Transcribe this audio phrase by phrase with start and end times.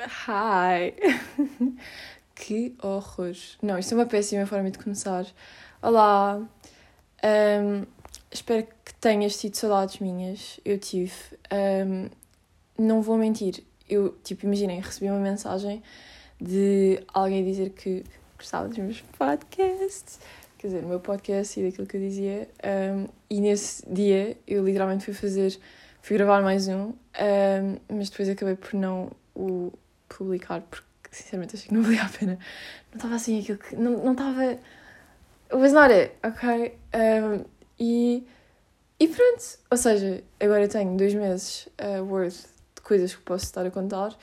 [0.00, 0.94] Hi!
[2.32, 3.34] que horror!
[3.60, 5.26] Não, isto é uma péssima forma de começar.
[5.82, 6.40] Olá!
[7.24, 7.84] Um,
[8.30, 10.60] espero que tenhas tido saudades minhas.
[10.64, 11.12] Eu tive.
[11.52, 12.08] Um,
[12.78, 13.64] não vou mentir.
[13.88, 15.82] Eu, tipo, imaginem, recebi uma mensagem
[16.40, 18.04] de alguém dizer que
[18.36, 20.20] gostava dos meus podcasts.
[20.58, 22.48] Quer dizer, o meu podcast e daquilo que eu dizia.
[22.64, 25.58] Um, e nesse dia eu literalmente fui fazer.
[26.02, 26.92] Fui gravar mais um,
[27.92, 29.72] mas depois acabei por não o
[30.08, 32.38] publicar porque sinceramente achei que não valia a pena.
[32.90, 33.76] Não estava assim aquilo que.
[33.76, 34.58] Não estava.
[35.52, 36.78] Was not it, ok?
[36.94, 37.44] Um,
[37.78, 38.26] e,
[39.00, 39.44] e pronto.
[39.70, 43.70] Ou seja, agora eu tenho dois meses uh, worth de coisas que posso estar a
[43.70, 44.16] contar.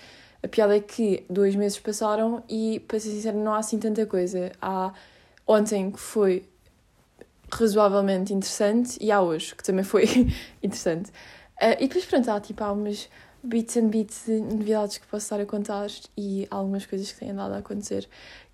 [0.44, 4.06] A piada é que dois meses passaram e, para ser sincero, não há assim tanta
[4.06, 4.52] coisa.
[4.62, 4.94] Há
[5.48, 6.48] ontem que foi
[7.52, 10.06] razoavelmente interessante e há hoje que também foi
[10.62, 11.10] interessante.
[11.60, 13.10] Uh, e depois, pronto, há tipo há umas
[13.46, 17.32] bits and bits de novidades que posso estar a contar e algumas coisas que têm
[17.32, 18.08] andado a acontecer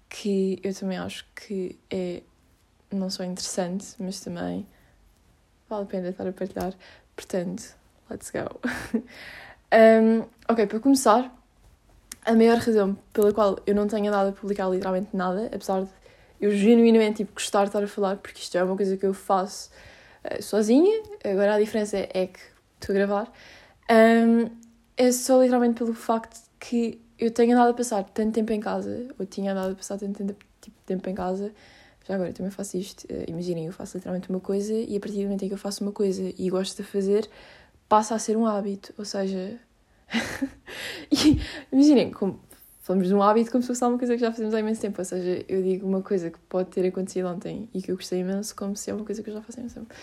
[0.09, 2.21] que eu também acho que é
[2.91, 4.67] não só interessante, mas também
[5.69, 6.73] vale a pena estar a partilhar.
[7.15, 7.75] Portanto,
[8.09, 8.59] let's go.
[9.73, 11.33] um, ok, para começar,
[12.25, 15.89] a maior razão pela qual eu não tenho andado a publicar literalmente nada, apesar de
[16.41, 19.13] eu genuinamente tipo, gostar de estar a falar, porque isto é uma coisa que eu
[19.13, 19.69] faço
[20.25, 22.39] uh, sozinha, agora a diferença é que
[22.79, 23.31] estou a gravar,
[23.89, 24.60] um,
[25.01, 29.07] é só literalmente pelo facto que eu tenho andado a passar tanto tempo em casa,
[29.17, 31.51] ou tinha andado a passar tanto tempo, tipo, tempo em casa,
[32.07, 33.05] já agora eu também faço isto.
[33.05, 35.57] Uh, imaginem, eu faço literalmente uma coisa e a partir do momento em que eu
[35.57, 37.27] faço uma coisa e gosto de fazer,
[37.89, 38.93] passa a ser um hábito.
[38.95, 39.59] Ou seja,
[41.71, 42.39] imaginem, como
[42.81, 45.01] falamos de um hábito como se fosse alguma coisa que já fazemos há imenso tempo.
[45.01, 48.19] Ou seja, eu digo uma coisa que pode ter acontecido ontem e que eu gostei
[48.19, 49.93] imenso, como se é uma coisa que eu já faço há imenso tempo.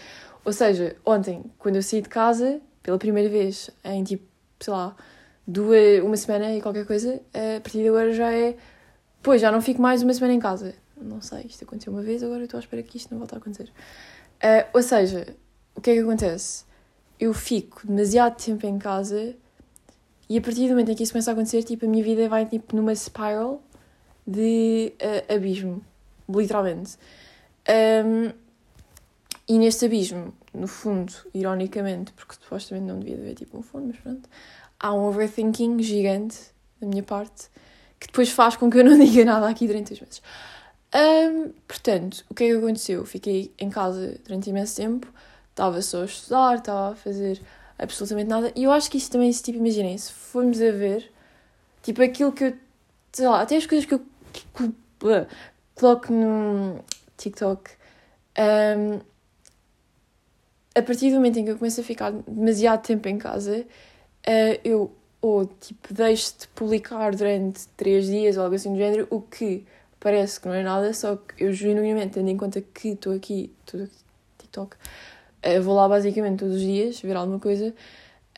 [0.45, 4.97] Ou seja, ontem, quando eu saí de casa, pela primeira vez em tipo sei lá,
[5.47, 8.57] duas, uma semana e qualquer coisa, a partir de agora já é.
[9.23, 10.75] Pois, já não fico mais uma semana em casa.
[11.01, 13.39] Não sei, isto aconteceu uma vez, agora estou à espera que isto não volte a
[13.39, 13.65] acontecer.
[13.65, 15.35] Uh, ou seja,
[15.75, 16.65] o que é que acontece?
[17.19, 19.35] Eu fico demasiado tempo em casa
[20.29, 22.29] e a partir do momento em que isso começa a acontecer, tipo, a minha vida
[22.29, 23.63] vai tipo numa spiral
[24.27, 25.83] de uh, abismo,
[26.29, 26.97] literalmente.
[27.69, 28.33] Um,
[29.49, 33.97] e neste abismo, no fundo, ironicamente, porque supostamente não devia haver tipo um fundo, mas
[33.97, 34.29] pronto,
[34.79, 36.39] há um overthinking gigante
[36.81, 37.49] da minha parte
[37.99, 40.23] que depois faz com que eu não diga nada aqui durante os meses.
[40.95, 43.05] Um, portanto, o que é que aconteceu?
[43.05, 45.07] Fiquei em casa durante imenso tempo,
[45.51, 47.41] estava só a estudar, estava a fazer
[47.79, 51.13] absolutamente nada, e eu acho que isso também, se tipo, imaginem, se formos a ver,
[51.83, 52.57] tipo aquilo que eu,
[53.13, 54.03] sei lá, até as coisas que eu
[55.75, 56.85] coloco no
[57.17, 57.71] TikTok.
[58.39, 59.01] Um,
[60.79, 63.67] a partir do momento em que eu começo a ficar demasiado tempo em casa,
[64.27, 69.09] uh, eu ou tipo deixo de publicar durante três dias ou algo assim do género,
[69.11, 69.67] o que
[69.99, 73.53] parece que não é nada, só que eu genuinamente, tendo em conta que estou aqui,
[73.67, 73.93] estou aqui
[74.39, 77.75] TikTok, uh, vou lá basicamente todos os dias ver alguma coisa.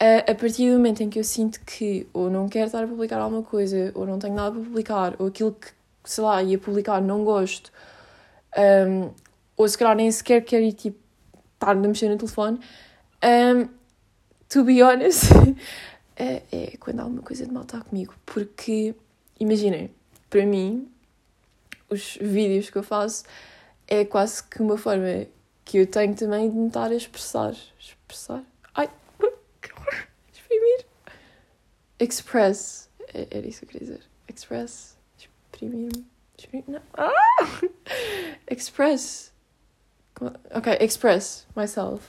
[0.00, 2.86] Uh, a partir do momento em que eu sinto que ou não quero estar a
[2.86, 5.68] publicar alguma coisa, ou não tenho nada para publicar, ou aquilo que,
[6.04, 7.70] sei lá, ia publicar não gosto,
[8.56, 9.10] um,
[9.56, 10.98] ou se calhar nem sequer quero ir tipo
[11.60, 12.58] estar a mexer no telefone.
[13.22, 13.68] Um,
[14.48, 15.26] to be honest,
[16.16, 18.14] é, é quando alguma coisa de mal está comigo.
[18.24, 18.94] Porque,
[19.38, 19.94] imaginem,
[20.30, 20.90] para mim,
[21.90, 23.24] os vídeos que eu faço
[23.86, 25.26] é quase que uma forma
[25.64, 27.54] que eu tenho também de me estar a expressar.
[27.78, 28.42] Expressar?
[28.74, 28.88] Ai,
[29.60, 30.06] que horror!
[30.32, 30.86] Exprimir.
[31.98, 32.88] Express.
[33.12, 34.04] É, era isso que eu queria dizer.
[34.28, 34.96] Express.
[35.18, 36.06] Exprimir-me.
[36.38, 36.64] Exprimir.
[36.68, 36.82] Não.
[36.94, 37.60] Ah!
[38.50, 39.29] Express
[40.54, 42.04] ok, express myself.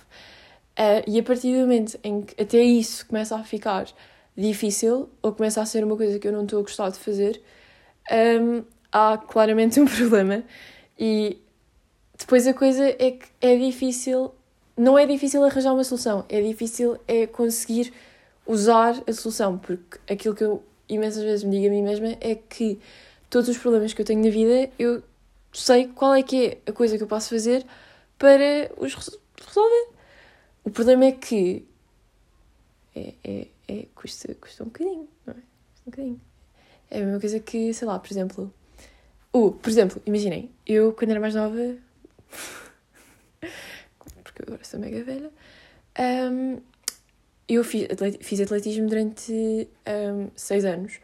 [0.78, 3.88] Uh, e a partir do momento em que até isso começa a ficar
[4.36, 7.42] difícil, ou começa a ser uma coisa que eu não estou a gostar de fazer,
[8.42, 10.44] um, há claramente um problema.
[10.98, 11.38] E
[12.18, 14.34] depois a coisa é que é difícil,
[14.78, 17.94] não é difícil arranjar uma solução, é difícil é conseguir
[18.46, 22.36] usar a solução, porque aquilo que eu imensas vezes me digo a mim mesma é
[22.36, 22.80] que
[23.30, 25.02] todos os problemas que eu tenho na vida eu
[25.54, 27.66] sei qual é que é a coisa que eu posso fazer
[28.22, 29.90] para os resolver.
[30.64, 31.66] O problema é que
[32.96, 35.38] é, é, é, custa, custa um bocadinho, não é?
[35.38, 36.22] Custa um bocadinho.
[36.92, 38.54] É a mesma coisa que, sei lá, por exemplo.
[39.34, 41.58] Uh, por exemplo, imaginem, eu quando era mais nova,
[44.24, 45.32] porque agora sou mega velha,
[46.32, 46.62] um,
[47.48, 47.88] eu fiz,
[48.20, 51.00] fiz atletismo durante um, seis anos.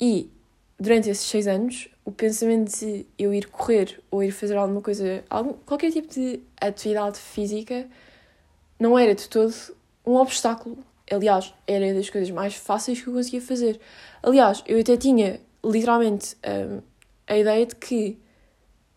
[0.00, 0.30] E
[0.78, 5.24] durante esses seis anos o pensamento de eu ir correr ou ir fazer alguma coisa,
[5.30, 7.86] algum, qualquer tipo de atividade física,
[8.78, 9.54] não era de todo
[10.04, 10.78] um obstáculo
[11.10, 13.78] Aliás, era das coisas mais fáceis que eu conseguia fazer.
[14.22, 16.80] Aliás, eu até tinha literalmente um,
[17.26, 18.18] a ideia de que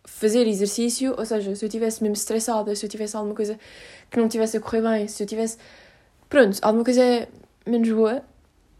[0.04, 3.58] fazer exercício, ou seja, se eu estivesse mesmo estressada, se eu tivesse alguma coisa
[4.10, 5.58] que não tivesse a correr bem, se eu tivesse,
[6.30, 7.28] pronto, alguma coisa
[7.66, 8.22] menos boa,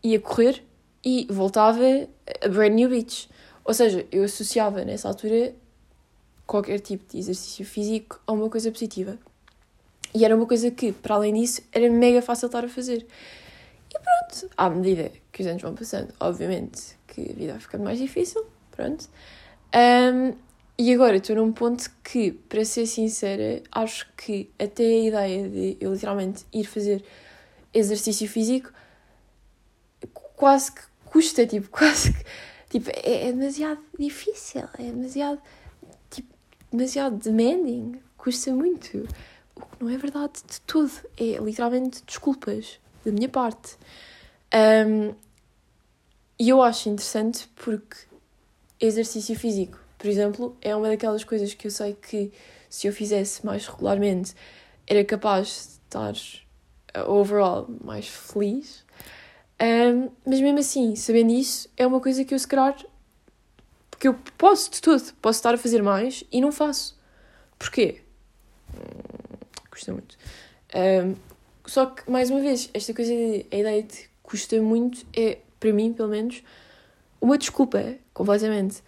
[0.02, 0.64] ia correr
[1.04, 1.84] e voltava
[2.42, 3.28] a brand new beach.
[3.68, 5.54] Ou seja, eu associava nessa altura
[6.46, 9.18] qualquer tipo de exercício físico a uma coisa positiva.
[10.14, 13.06] E era uma coisa que, para além disso, era mega fácil estar a fazer.
[13.94, 17.84] E pronto, à medida que os anos vão passando, obviamente que a vida vai ficando
[17.84, 19.06] mais difícil, pronto.
[19.76, 20.32] Um,
[20.78, 25.76] e agora estou num ponto que, para ser sincera, acho que até a ideia de
[25.78, 27.04] eu literalmente ir fazer
[27.74, 28.72] exercício físico
[30.34, 32.24] quase que custa, tipo, quase que.
[32.68, 35.40] Tipo, é, é demasiado difícil, é demasiado.
[36.10, 36.34] Tipo,
[36.70, 39.08] demasiado demanding, custa muito.
[39.56, 43.76] O que não é verdade de tudo, é literalmente desculpas da minha parte.
[44.54, 45.14] Um,
[46.38, 47.96] e eu acho interessante porque
[48.80, 52.32] exercício físico por exemplo, é uma daquelas coisas que eu sei que
[52.70, 54.32] se eu fizesse mais regularmente
[54.86, 58.84] era capaz de estar uh, overall mais feliz.
[59.60, 62.76] Um, mas mesmo assim, sabendo isso, é uma coisa que eu se calhar.
[63.90, 66.96] Porque eu posso de tudo, posso estar a fazer mais e não faço.
[67.58, 68.00] Porquê?
[68.72, 69.36] Hum,
[69.70, 70.16] custa muito.
[70.74, 71.16] Um,
[71.66, 75.72] só que, mais uma vez, esta coisa de a ideia de custa muito é, para
[75.72, 76.42] mim, pelo menos,
[77.20, 78.80] uma desculpa, completamente.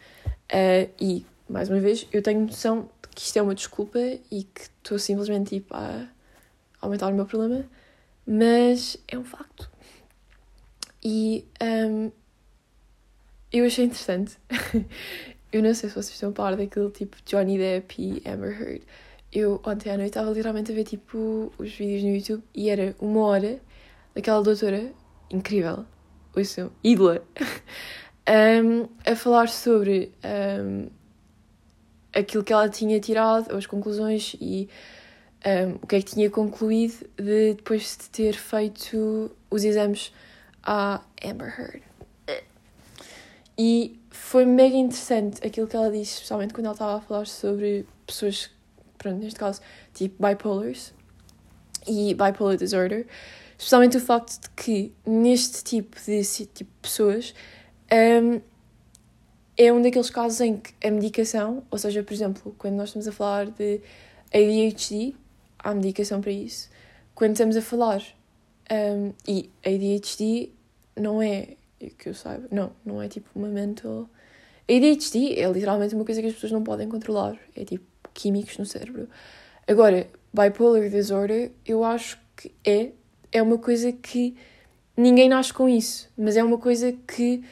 [0.53, 4.45] Uh, e, mais uma vez, eu tenho noção de que isto é uma desculpa e
[4.45, 6.09] que estou simplesmente tipo, a
[6.81, 7.65] aumentar o meu problema,
[8.27, 9.70] mas é um facto.
[11.03, 12.11] E um,
[13.53, 14.37] eu achei interessante.
[15.53, 18.83] eu não sei se vocês estão a par daquele tipo Johnny Depp e Amber Heard.
[19.33, 22.95] Eu ontem à noite estava literalmente a ver tipo os vídeos no YouTube e era
[23.01, 23.61] uma hora
[24.15, 24.93] daquela doutora
[25.31, 25.85] incrível,
[26.35, 27.23] ouçam, ídola,
[28.29, 30.89] um, a falar sobre um,
[32.13, 34.69] aquilo que ela tinha tirado, as conclusões e
[35.47, 40.13] um, o que é que tinha concluído de, depois de ter feito os exames
[40.63, 41.83] à Amber Heard.
[43.57, 47.87] E foi mega interessante aquilo que ela disse, especialmente quando ela estava a falar sobre
[48.07, 48.51] pessoas,
[48.97, 49.61] pronto, neste caso,
[49.93, 50.95] tipo bipolars
[51.87, 53.07] e bipolar disorder,
[53.59, 57.35] especialmente o facto de que neste tipo de tipo, pessoas
[57.93, 58.41] um,
[59.57, 63.07] é um daqueles casos em que a medicação, ou seja, por exemplo, quando nós estamos
[63.07, 63.83] a falar de
[64.33, 65.15] ADHD,
[65.59, 66.71] há medicação para isso.
[67.15, 68.03] Quando estamos a falar,
[68.71, 70.51] um, e ADHD
[70.97, 71.57] não é,
[71.99, 74.09] que eu saiba, não, não é tipo uma mental.
[74.69, 77.85] ADHD é literalmente uma coisa que as pessoas não podem controlar, é tipo
[78.15, 79.09] químicos no cérebro.
[79.67, 82.93] Agora, bipolar disorder, eu acho que é,
[83.33, 84.37] é uma coisa que
[84.97, 87.43] ninguém nasce com isso, mas é uma coisa que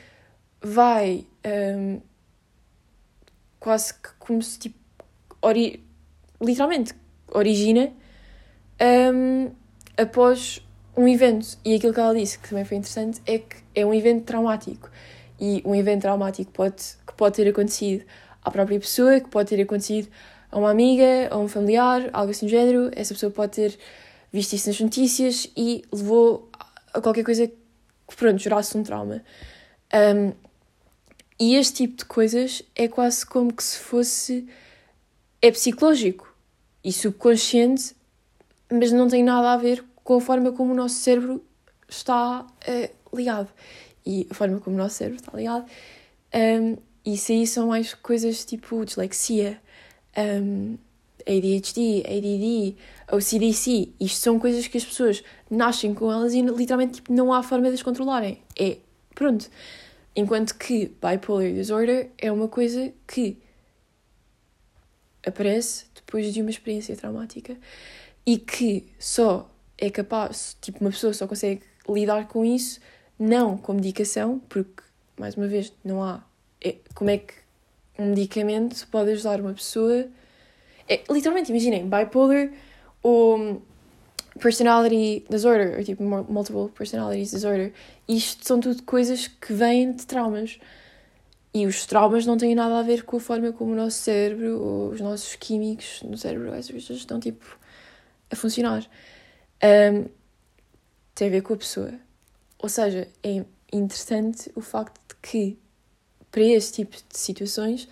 [0.61, 1.25] vai
[1.77, 2.01] um,
[3.59, 4.79] quase que como se tipo
[5.41, 5.83] ori
[6.41, 6.95] literalmente
[7.33, 7.93] origina
[9.15, 9.51] um,
[9.97, 10.63] após
[10.99, 11.57] um evento.
[11.65, 14.91] E aquilo que ela disse, que também foi interessante, é que é um evento traumático.
[15.41, 18.05] E um evento traumático pode, que pode ter acontecido
[18.45, 20.09] à própria pessoa, que pode ter acontecido
[20.51, 22.91] a uma amiga, a um familiar, algo assim do género.
[22.97, 23.79] Essa pessoa pode ter
[24.33, 26.51] visto isso nas notícias e levou
[26.93, 29.23] a qualquer coisa que, pronto, gerasse um trauma.
[29.95, 30.33] Um,
[31.39, 34.49] e este tipo de coisas é quase como que se fosse.
[35.41, 36.27] é psicológico
[36.83, 37.95] e subconsciente,
[38.69, 41.45] mas não tem nada a ver com a forma como o nosso cérebro
[41.87, 43.51] está uh, ligado.
[44.07, 45.71] E a forma como o nosso cérebro está ligado.
[46.35, 49.61] Um, isso aí são mais coisas tipo dislexia,
[50.17, 50.79] um,
[51.27, 52.77] ADHD, ADD,
[53.13, 53.93] OCDC.
[54.01, 57.69] Isto são coisas que as pessoas nascem com elas e literalmente tipo, não há forma
[57.69, 58.43] de as controlarem.
[58.59, 58.79] É,
[59.15, 59.51] pronto.
[60.17, 63.37] Enquanto que bipolar disorder é uma coisa que
[65.27, 67.59] aparece depois de uma experiência traumática
[68.25, 72.81] e que só é capaz, tipo, uma pessoa só consegue lidar com isso
[73.19, 74.83] não com medicação, porque,
[75.19, 76.23] mais uma vez, não há.
[76.61, 77.35] É, como é que
[77.99, 80.07] um medicamento pode ajudar uma pessoa?
[80.89, 82.51] É, literalmente, imaginem, bipolar
[83.03, 83.63] ou
[84.39, 87.73] personality disorder, ou tipo multiple personality disorder,
[88.09, 90.59] isto são tudo coisas que vêm de traumas.
[91.53, 94.61] E os traumas não têm nada a ver com a forma como o nosso cérebro
[94.61, 97.59] ou os nossos químicos no cérebro estão tipo
[98.31, 98.87] a funcionar.
[99.63, 100.07] Um,
[101.15, 101.93] tem a ver com a pessoa.
[102.59, 105.59] Ou seja, é interessante o facto de que
[106.31, 107.89] para este tipo de situações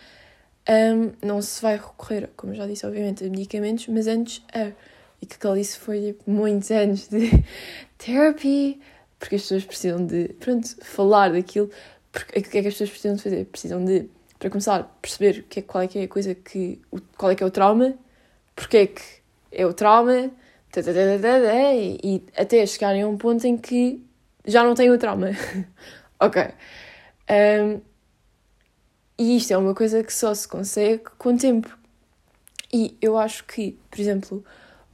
[0.69, 4.73] um, não se vai recorrer, como já disse, obviamente, a medicamentos, mas antes a
[5.21, 7.31] E que ela disse foi tipo, muitos anos de
[7.99, 8.81] therapy,
[9.19, 11.71] porque as pessoas precisam de, pronto, falar daquilo.
[12.13, 13.45] Porque, o que é que as pessoas precisam de fazer?
[13.47, 14.09] Precisam de,
[14.39, 16.81] para começar, perceber que é, qual é que é a coisa que,
[17.17, 17.95] qual é que é o trauma,
[18.55, 19.03] porque é que
[19.53, 20.31] é o trauma,
[22.03, 24.05] e, até chegarem a um ponto em que
[24.47, 25.31] já não têm o trauma.
[26.21, 26.43] ok.
[27.31, 27.81] Um,
[29.19, 31.77] e isto é uma coisa que só se consegue com o tempo.
[32.73, 34.45] E eu acho que, por exemplo,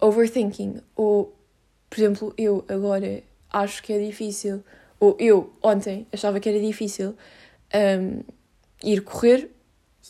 [0.01, 1.35] overthinking, ou,
[1.91, 4.63] por exemplo, eu agora acho que é difícil,
[5.01, 7.17] ou eu ontem achava que era difícil
[7.75, 8.23] um,
[8.85, 9.51] ir correr,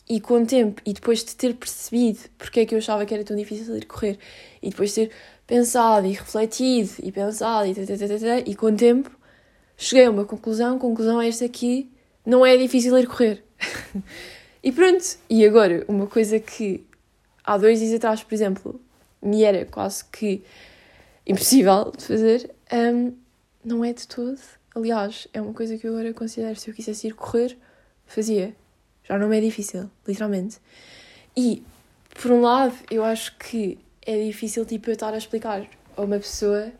[0.08, 3.12] e com o tempo, e depois de ter percebido porque é que eu achava que
[3.12, 4.18] era tão difícil ir correr,
[4.62, 5.14] e depois de ter
[5.46, 9.10] pensado e refletido e pensado e, e com o tempo
[9.76, 11.90] cheguei a uma conclusão, conclusão é esta aqui,
[12.24, 13.42] não é difícil ir correr.
[14.62, 16.86] e pronto, e agora, uma coisa que
[17.44, 18.80] há dois dias atrás, por exemplo,
[19.20, 20.42] me era quase que
[21.26, 23.12] impossível de fazer, um,
[23.64, 24.38] não é de todo.
[24.74, 27.56] Aliás, é uma coisa que eu agora considero, se eu quisesse ir correr,
[28.06, 28.54] fazia.
[29.04, 30.58] Já não é difícil, literalmente.
[31.36, 31.62] E,
[32.20, 35.66] por um lado, eu acho que é difícil, tipo, eu estar a explicar
[35.96, 36.72] a uma pessoa...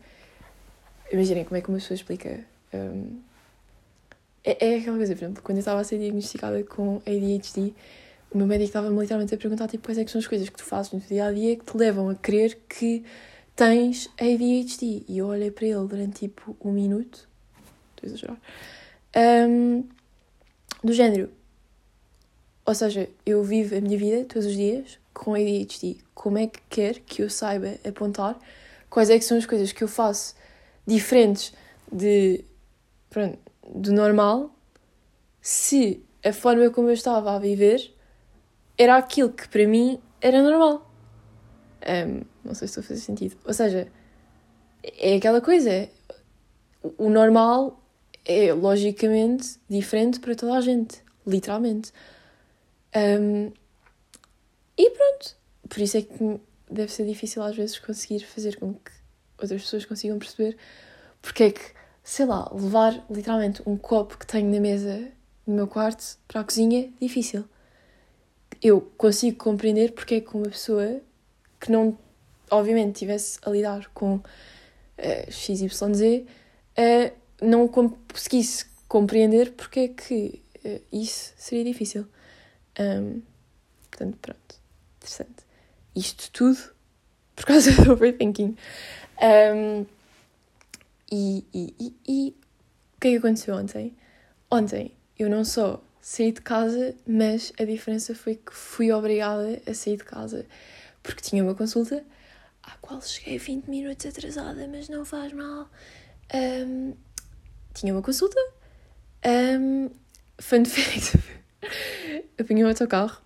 [1.11, 2.45] Imaginem como é que uma pessoa explica...
[2.73, 3.19] Um,
[4.43, 7.73] é, é aquela coisa, por exemplo, quando eu estava a ser diagnosticada com ADHD,
[8.31, 10.57] o meu médico estava-me literalmente a perguntar tipo, quais é que são as coisas que
[10.57, 13.03] tu fazes no teu dia a dia que te levam a crer que
[13.55, 15.05] tens ADHD.
[15.07, 17.27] E eu olhei para ele durante tipo um minuto,
[17.95, 18.37] estou a exagerar,
[19.47, 19.83] um,
[20.83, 21.29] do género.
[22.65, 25.97] Ou seja, eu vivo a minha vida todos os dias com ADHD.
[26.13, 28.37] Como é que quer que eu saiba apontar
[28.89, 30.35] quais é que são as coisas que eu faço
[30.85, 31.53] diferentes
[31.91, 32.43] de,
[33.09, 34.53] pronto, do normal
[35.41, 37.93] se a forma como eu estava a viver
[38.77, 40.89] era aquilo que para mim era normal.
[41.85, 43.35] Um, não sei se estou a fazer sentido.
[43.45, 43.87] Ou seja,
[44.83, 45.89] é aquela coisa.
[46.97, 47.81] O normal
[48.25, 51.03] é logicamente diferente para toda a gente.
[51.27, 51.91] Literalmente.
[52.95, 53.51] Um,
[54.77, 55.35] e pronto.
[55.69, 56.39] Por isso é que
[56.69, 58.91] deve ser difícil às vezes conseguir fazer com que
[59.41, 60.57] outras pessoas consigam perceber
[61.21, 61.61] porque é que
[62.03, 65.09] sei lá, levar literalmente um copo que tenho na mesa
[65.47, 67.45] no meu quarto para a cozinha, difícil.
[68.61, 71.01] Eu consigo compreender porque é que uma pessoa
[71.59, 71.97] que não,
[72.51, 80.81] obviamente, tivesse a lidar com uh, XYZ uh, não conseguisse compreender porque é que uh,
[80.91, 82.05] isso seria difícil.
[82.79, 83.21] Um,
[83.89, 84.55] portanto, pronto,
[85.03, 85.43] interessante.
[85.95, 86.59] Isto tudo
[87.35, 88.55] por causa do overthinking.
[89.21, 89.85] Um,
[91.11, 92.35] e, e, e, e
[92.95, 93.95] o que é que aconteceu ontem?
[94.49, 99.73] Ontem eu não só saí de casa, mas a diferença foi que fui obrigada a
[99.73, 100.45] sair de casa
[101.01, 102.03] porque tinha uma consulta
[102.63, 105.69] à qual cheguei 20 minutos atrasada, mas não faz mal.
[106.33, 106.93] Um,
[107.73, 108.39] tinha uma consulta.
[109.25, 109.89] Um,
[110.39, 111.19] fun fact:
[112.39, 113.21] apanhei um autocarro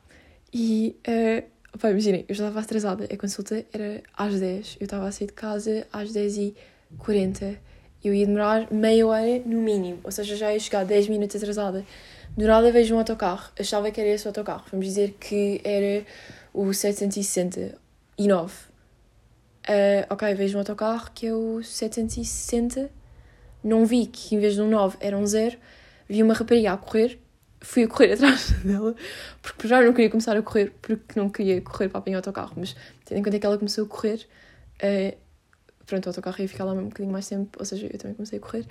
[0.52, 1.00] e.
[1.08, 3.06] Uh, opa, imaginem, eu já estava atrasada.
[3.12, 4.78] A consulta era às 10.
[4.80, 7.58] Eu estava a sair de casa às 10h40
[8.04, 11.86] eu ia demorar meia hora no mínimo, ou seja, já ia chegar 10 minutos atrasada.
[12.36, 16.06] Do nada vejo um autocarro, achava que era esse autocarro, vamos dizer que era
[16.54, 18.68] o 769.
[19.70, 22.90] Uh, ok, vejo um autocarro que é o 760.
[23.64, 25.58] Não vi que em vez de um 9 era um 0.
[26.08, 27.20] Vi uma rapariga a correr,
[27.62, 28.96] fui a correr atrás dela,
[29.42, 32.54] porque já não queria começar a correr, porque não queria correr para apanhar o autocarro,
[32.58, 34.28] mas tendo em conta que ela começou a correr,
[34.84, 35.18] uh,
[35.86, 38.38] pronto, o autocarro ia ficar lá um bocadinho mais tempo, ou seja, eu também comecei
[38.40, 38.66] a correr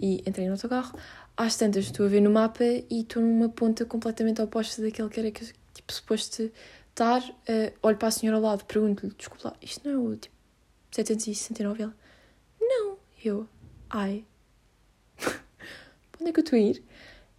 [0.00, 0.98] e entrei no autocarro.
[1.36, 5.20] Às tantas estou a ver no mapa e estou numa ponta completamente oposta daquele que
[5.20, 6.50] era que, tipo, suposto
[6.90, 7.22] estar.
[7.22, 10.34] Uh, olho para a senhora ao lado, pergunto-lhe, desculpa lá, isto não é o tipo
[10.90, 11.82] 769?
[11.82, 11.96] Ela,
[12.60, 12.98] não.
[13.24, 13.48] Eu,
[13.88, 14.24] ai.
[15.16, 16.82] para onde é que eu estou a ir?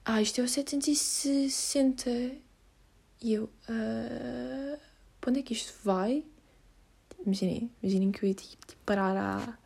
[0.05, 2.09] Ah, isto é o 760.
[3.21, 4.77] E eu, uh,
[5.21, 6.25] para onde é que isto vai?
[7.25, 9.57] Imaginem, imaginem que eu ia tipo, tipo parar a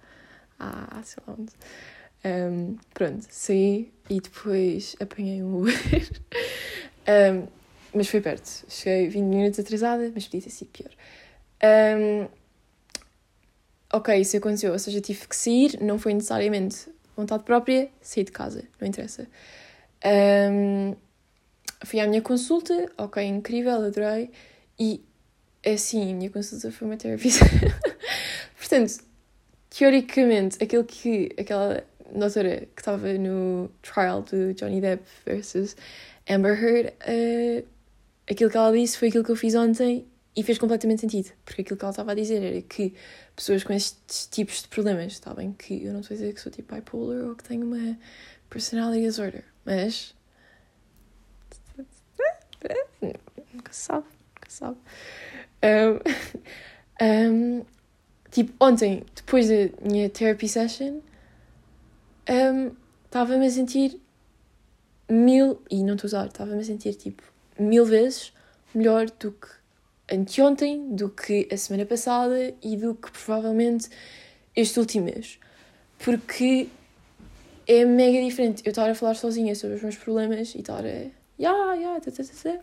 [0.59, 1.51] a sei lá onde.
[2.25, 5.73] Um, pronto, saí e depois apanhei um Uber.
[7.07, 7.47] um,
[7.93, 8.65] mas foi perto.
[8.67, 10.91] Cheguei 20 minutos atrasada, mas podia ter sido pior.
[11.63, 12.27] Um,
[13.93, 14.73] ok, isso aconteceu.
[14.73, 19.27] Ou seja, tive que sair, não foi necessariamente vontade própria, saí de casa, não interessa.
[20.05, 20.95] Um,
[21.85, 24.29] fui à minha consulta, ok, incrível, adorei.
[24.79, 25.03] E
[25.63, 27.31] é assim, a minha consulta foi uma terapia.
[28.57, 29.03] Portanto,
[29.69, 35.75] teoricamente, aquilo que aquela doutora que estava no trial do Johnny Depp versus
[36.29, 37.67] Amber Heard, uh,
[38.29, 41.63] aquilo que ela disse foi aquilo que eu fiz ontem e fez completamente sentido, porque
[41.63, 42.93] aquilo que ela estava a dizer era que
[43.35, 46.39] pessoas com estes tipos de problemas, está bem que eu não estou a dizer que
[46.39, 47.97] sou tipo bipolar ou que tenho uma
[48.49, 50.15] personality disorder, mas.
[53.53, 54.77] Nunca se sabe, nunca se sabe.
[55.63, 57.65] Um, um,
[58.31, 60.99] tipo, ontem, depois da minha therapy session,
[63.05, 64.01] estava-me um, a sentir
[65.09, 67.23] mil, e não estou a usar, estava-me a sentir tipo
[67.57, 68.33] mil vezes
[68.73, 69.47] melhor do que
[70.13, 73.89] anteontem, do que a semana passada e do que provavelmente
[74.55, 75.39] este último mês.
[75.99, 76.69] Porque
[77.67, 81.11] é mega diferente eu estar a falar sozinha sobre os meus problemas e estar a.
[81.39, 82.59] Yeah, yeah, tá, tá,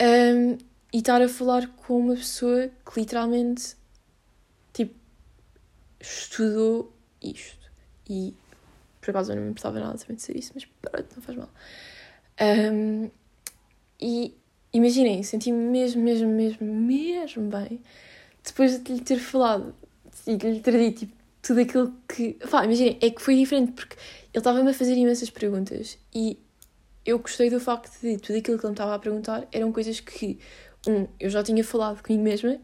[0.00, 0.58] um,
[0.92, 3.76] e estar a falar com uma pessoa que literalmente
[4.72, 4.94] tipo
[6.00, 6.92] estudou
[7.22, 7.70] isto.
[8.08, 8.34] E
[9.00, 11.38] por acaso eu não me importava nada também de ser isso, mas pronto, não faz
[11.38, 11.50] mal.
[12.72, 13.10] Um,
[14.00, 14.36] e
[14.72, 17.80] imaginem, senti-me mesmo, mesmo, mesmo, mesmo bem
[18.44, 19.74] depois de lhe ter falado
[20.26, 22.32] e de lhe ter dito tipo, tudo aquilo que.
[22.50, 23.96] Pá, imaginem, é que foi diferente porque
[24.32, 26.38] ele estava-me a fazer imensas perguntas e
[27.04, 30.00] eu gostei do facto de tudo aquilo que ele me estava a perguntar eram coisas
[30.00, 30.38] que,
[30.88, 32.58] um, eu já tinha falado comigo mesma,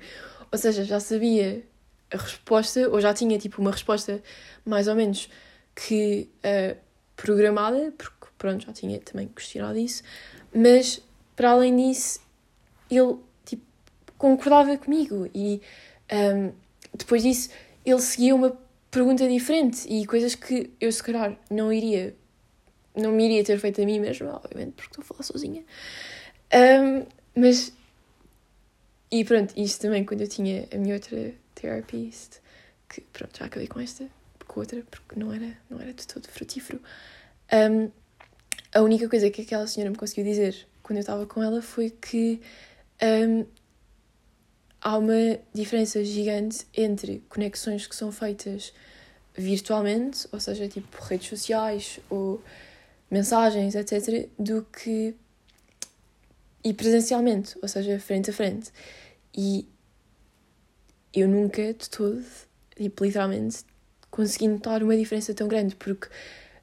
[0.50, 1.62] ou seja, já sabia
[2.10, 4.22] a resposta, ou já tinha tipo uma resposta
[4.64, 5.28] mais ou menos
[5.74, 6.76] que uh,
[7.14, 10.02] programada, porque pronto, já tinha também questionado isso,
[10.54, 11.02] mas
[11.36, 12.18] para além disso,
[12.90, 13.62] ele tipo,
[14.16, 15.60] concordava comigo e
[16.10, 16.52] um,
[16.94, 17.50] depois disso
[17.84, 18.56] ele seguia uma
[18.90, 22.14] pergunta diferente e coisas que eu se calhar não iria,
[22.94, 25.64] não me iria ter feito a mim mesma, obviamente, porque estou a falar sozinha.
[26.52, 27.72] Um, mas,
[29.10, 32.40] e pronto, isto também quando eu tinha a minha outra therapist,
[32.88, 34.06] que pronto, já acabei com esta,
[34.46, 36.80] com outra, porque não era, não era de todo frutífero.
[37.52, 37.90] Um,
[38.74, 41.90] a única coisa que aquela senhora me conseguiu dizer quando eu estava com ela foi
[41.90, 42.40] que
[43.02, 43.46] um,
[44.82, 48.72] há uma diferença gigante entre conexões que são feitas
[49.34, 52.42] virtualmente, ou seja, tipo redes sociais ou
[53.10, 55.14] mensagens, etc., do que
[56.64, 58.70] e presencialmente, ou seja, frente a frente.
[59.36, 59.68] E
[61.12, 62.24] eu nunca de todo,
[62.76, 63.64] tipo, literalmente,
[64.10, 66.08] consegui notar uma diferença tão grande, porque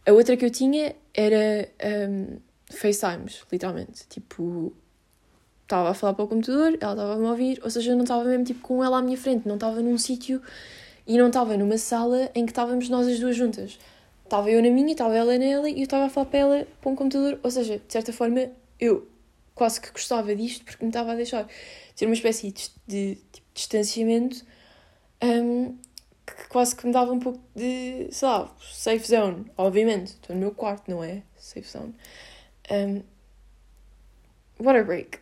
[0.05, 1.69] a outra que eu tinha era
[2.09, 2.39] um,
[2.69, 4.07] FaceTimes, literalmente.
[4.07, 4.73] Tipo,
[5.69, 8.03] estava a falar para o computador, ela estava a me ouvir, ou seja, eu não
[8.03, 10.41] estava mesmo tipo com ela à minha frente, não estava num sítio
[11.05, 13.77] e não estava numa sala em que estávamos nós as duas juntas.
[14.23, 16.91] Estava eu na minha, estava ela nela e eu estava a falar para ela para
[16.91, 19.07] um computador, ou seja, de certa forma eu
[19.53, 21.47] quase que gostava disto porque me estava a deixar
[21.95, 24.43] ter uma espécie de, de, tipo, distanciamento
[25.21, 25.77] um,
[26.25, 29.45] que quase que me dava um pouco de, sei lá, safe zone.
[29.57, 31.21] Obviamente, estou no meu quarto, não é?
[31.37, 31.93] Safe zone.
[32.71, 33.03] Um,
[34.59, 35.19] water break.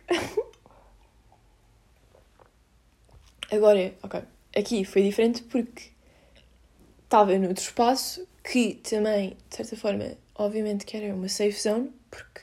[3.50, 4.22] Agora, ok,
[4.54, 5.90] aqui foi diferente porque
[7.04, 12.42] estava noutro espaço que também, de certa forma, obviamente que era uma safe zone, porque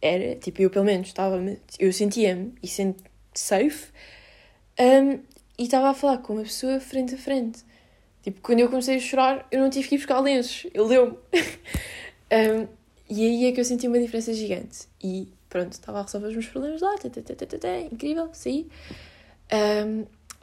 [0.00, 1.38] era, tipo, eu pelo menos estava,
[1.78, 3.04] eu sentia-me e senti
[3.34, 3.92] safe,
[4.78, 5.20] um,
[5.58, 7.62] e estava a falar com uma pessoa frente a frente.
[8.22, 11.16] Tipo, quando eu comecei a chorar, eu não tive que ir buscar lenços, ele deu-me.
[12.32, 12.68] um,
[13.08, 14.86] e aí é que eu senti uma diferença gigante.
[15.02, 16.94] E pronto, estava a resolver os meus problemas lá,
[17.92, 18.70] incrível, saí.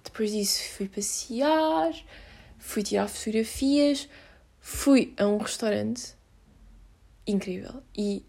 [0.04, 1.91] Depois disso fui passear,
[2.60, 4.08] fui tirar fotografias,
[4.60, 6.13] fui a um restaurante
[7.26, 7.82] incrível.
[7.98, 8.24] E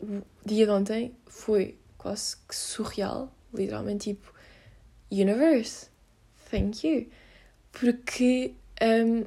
[0.00, 4.34] o dia de ontem foi quase que surreal, literalmente tipo,
[5.12, 5.86] universe,
[6.50, 7.08] thank you.
[7.70, 9.26] Porque um,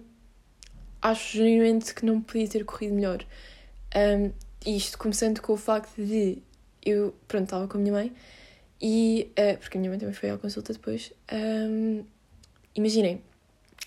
[1.02, 3.26] acho genuinamente que não podia ter corrido melhor.
[3.96, 4.34] Um,
[4.65, 6.43] isto começando com o facto de
[6.86, 8.13] eu, pronto, estava com a minha mãe
[8.82, 12.04] e, uh, porque a minha mãe também foi à consulta depois, um,
[12.76, 13.22] imaginem,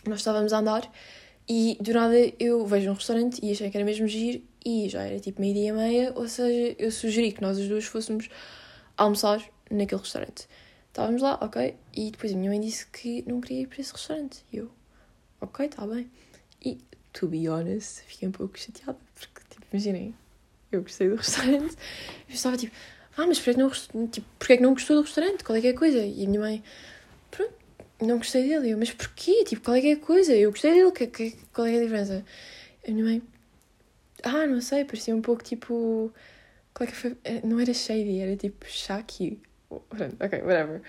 [0.06, 0.90] nós estávamos a andar
[1.48, 5.02] e do nada eu vejo um restaurante e achei que era mesmo giro e já
[5.02, 8.28] era tipo meio-dia e meia, ou seja, eu sugeri que nós as duas fôssemos
[8.96, 10.48] almoçar naquele restaurante.
[10.88, 13.92] Estávamos lá, ok, e depois a minha mãe disse que não queria ir para esse
[13.92, 14.44] restaurante.
[14.52, 14.70] E eu,
[15.40, 16.10] ok, está bem.
[16.64, 16.80] E,
[17.12, 20.14] to be honest, fiquei um pouco chateada, porque, tipo, imaginem,
[20.76, 21.76] eu gostei do restaurante.
[22.28, 22.74] Eu estava tipo,
[23.16, 25.42] ah, mas porquê que, não, tipo, porquê é que não gostou do restaurante?
[25.42, 25.98] Qual é que é a coisa?
[25.98, 26.62] E a minha mãe,
[27.30, 27.54] pronto,
[28.00, 28.70] não gostei dele.
[28.70, 29.44] Eu, mas porquê?
[29.44, 30.34] Tipo, qual é que é a coisa?
[30.34, 32.24] Eu gostei dele, que, que, qual é a diferença?
[32.86, 33.22] A minha mãe,
[34.22, 36.12] ah, não sei, parecia um pouco tipo.
[36.74, 37.16] Qual é que foi?
[37.24, 39.40] Eh, não era shady, era tipo Shaki.
[39.68, 40.82] Pronto, ok, whatever.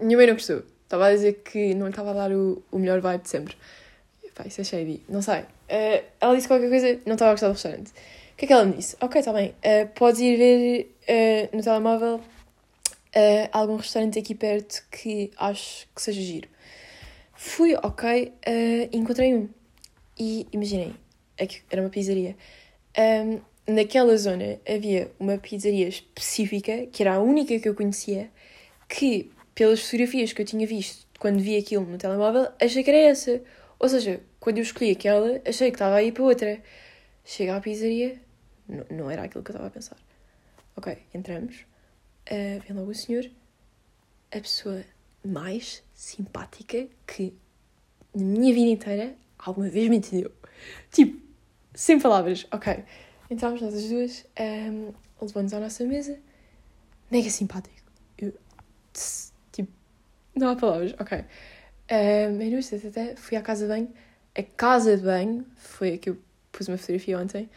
[0.00, 0.62] Minha mãe não gostou.
[0.84, 3.56] Estava a dizer que não lhe estava a dar o, o melhor vibe de sempre.
[4.34, 5.02] Pá, isso é shady.
[5.08, 5.40] Não sei.
[5.42, 7.92] Uh, ela disse qualquer coisa, não estava a gostar do restaurante.
[8.34, 8.96] O que é que ela me disse?
[9.00, 9.54] Ok, está bem.
[9.64, 16.02] Uh, podes ir ver uh, no telemóvel uh, algum restaurante aqui perto que acho que
[16.02, 16.48] seja giro.
[17.36, 18.32] Fui, ok,
[18.92, 19.48] encontrei um.
[20.18, 20.94] E imaginei,
[21.70, 22.36] era uma pizzaria.
[22.98, 23.40] Um,
[23.72, 28.30] naquela zona havia uma pizzaria específica, que era a única que eu conhecia,
[28.88, 32.98] que, pelas fotografias que eu tinha visto quando vi aquilo no telemóvel, achei que era
[32.98, 33.40] essa.
[33.78, 36.60] Ou seja, quando eu escolhi aquela, achei que estava a ir para outra.
[37.24, 38.20] Chega à pizzaria,
[38.90, 39.96] não, era aquilo que eu estava a pensar.
[40.76, 41.66] Ok, entramos,
[42.30, 43.30] uh, vem logo o senhor,
[44.32, 44.84] a pessoa
[45.24, 47.32] mais simpática que
[48.14, 50.32] na minha vida inteira alguma vez me entendeu.
[50.90, 51.20] Tipo,
[51.74, 52.84] sem palavras, ok.
[53.30, 56.18] Entramos nós as duas, um, ehm, levamos à nossa mesa,
[57.10, 57.90] mega simpático.
[58.18, 58.32] Eu,
[58.92, 59.72] tss, tipo,
[60.34, 61.24] não há palavras, ok.
[61.88, 63.92] Ehm, menus, até fui à casa de banho.
[64.36, 66.18] A casa de banho, foi a que eu
[66.52, 67.48] pus uma fotografia ontem, uh,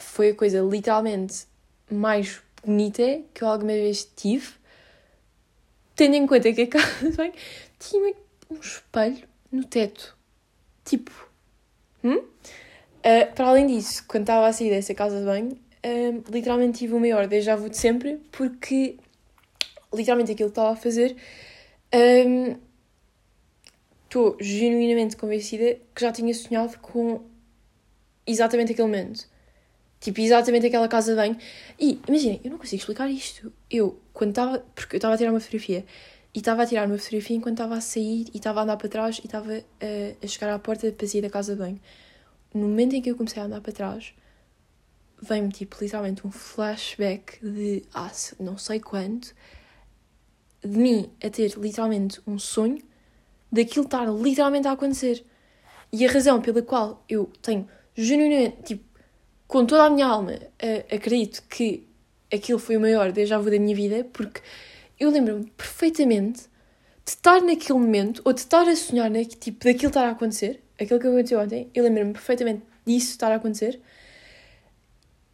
[0.00, 1.46] foi a coisa literalmente
[1.90, 4.48] mais bonita que eu alguma vez tive,
[5.94, 7.32] tendo em conta que a casa de banho
[7.78, 8.14] tinha
[8.50, 10.16] um espelho no teto.
[10.84, 11.12] Tipo,
[12.02, 12.16] hum?
[12.16, 16.94] Uh, para além disso, quando estava a sair dessa casa de banho, uh, literalmente tive
[16.94, 18.96] o maior déjà vu de sempre, porque
[19.92, 21.16] literalmente aquilo que estava a fazer,
[24.04, 27.22] estou um, genuinamente convencida que já tinha sonhado com
[28.26, 29.28] exatamente aquele momento.
[30.04, 31.34] Tipo, exatamente aquela casa de banho.
[31.80, 33.50] E, imaginem, eu não consigo explicar isto.
[33.70, 34.58] Eu, quando estava.
[34.74, 35.82] Porque eu estava a tirar uma fotografia.
[36.34, 38.86] E estava a tirar uma fotografia enquanto estava a sair e estava a andar para
[38.86, 41.80] trás e estava uh, a chegar à porta para sair da casa de banho.
[42.52, 44.12] No momento em que eu comecei a andar para trás,
[45.22, 47.82] vem-me, tipo, literalmente um flashback de.
[47.94, 49.34] Ah, não sei quanto.
[50.62, 52.82] De mim a ter literalmente um sonho
[53.50, 55.24] daquilo estar literalmente a acontecer.
[55.90, 58.93] E a razão pela qual eu tenho genuinamente, tipo,
[59.46, 60.38] com toda a minha alma,
[60.90, 61.86] acredito que
[62.32, 64.40] aquilo foi o maior déjà vu da minha vida, porque
[64.98, 66.42] eu lembro-me perfeitamente
[67.04, 70.62] de estar naquele momento, ou de estar a sonhar, né, tipo, daquilo estar a acontecer,
[70.80, 73.80] aquilo que aconteceu ontem, eu lembro-me perfeitamente disso estar a acontecer,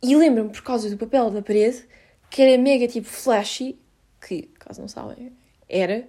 [0.02, 1.84] e lembro-me por causa do papel da parede,
[2.28, 3.78] que era mega tipo flashy,
[4.20, 5.32] que, caso não sabem,
[5.68, 6.06] era,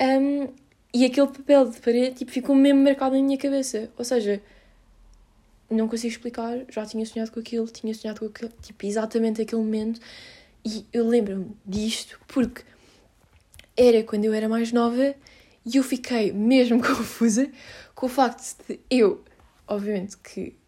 [0.00, 0.48] um,
[0.92, 3.90] e aquele papel de parede tipo, ficou mesmo marcado na minha cabeça.
[3.96, 4.42] Ou seja,
[5.70, 9.62] não consigo explicar, já tinha sonhado com aquilo, tinha sonhado com aquilo, tipo, exatamente aquele
[9.62, 10.00] momento.
[10.64, 12.62] E eu lembro-me disto porque
[13.76, 15.14] era quando eu era mais nova
[15.64, 17.50] e eu fiquei mesmo confusa
[17.94, 19.24] com o facto de eu,
[19.66, 20.58] obviamente que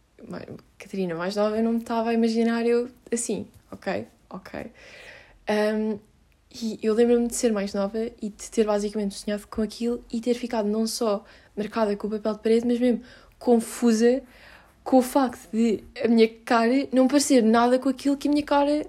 [0.79, 4.71] Catarina mais nova, não me estava a imaginar eu assim, ok, ok.
[5.51, 5.99] Um,
[6.55, 10.21] e eu lembro-me de ser mais nova e de ter basicamente sonhado com aquilo e
[10.21, 11.25] ter ficado não só
[11.57, 13.03] marcada com o papel de parede, mas mesmo
[13.39, 14.23] confusa
[14.85, 18.45] com o facto de a minha cara não parecer nada com aquilo que a minha
[18.45, 18.87] cara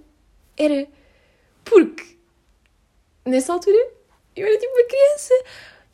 [0.58, 0.88] era.
[1.63, 2.17] Porque
[3.25, 3.91] nessa altura
[4.36, 5.34] eu era tipo uma criança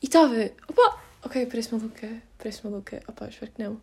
[0.02, 3.82] e estava, opa, ok, parece maluca, parece maluca, opa, espero que não.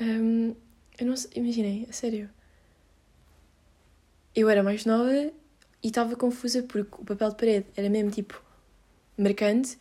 [0.00, 0.54] Um,
[0.98, 2.30] eu não sei, imaginei, a sério.
[4.34, 5.32] Eu era mais nova e
[5.88, 8.42] estava confusa porque o papel de parede era mesmo tipo
[9.16, 9.78] marcante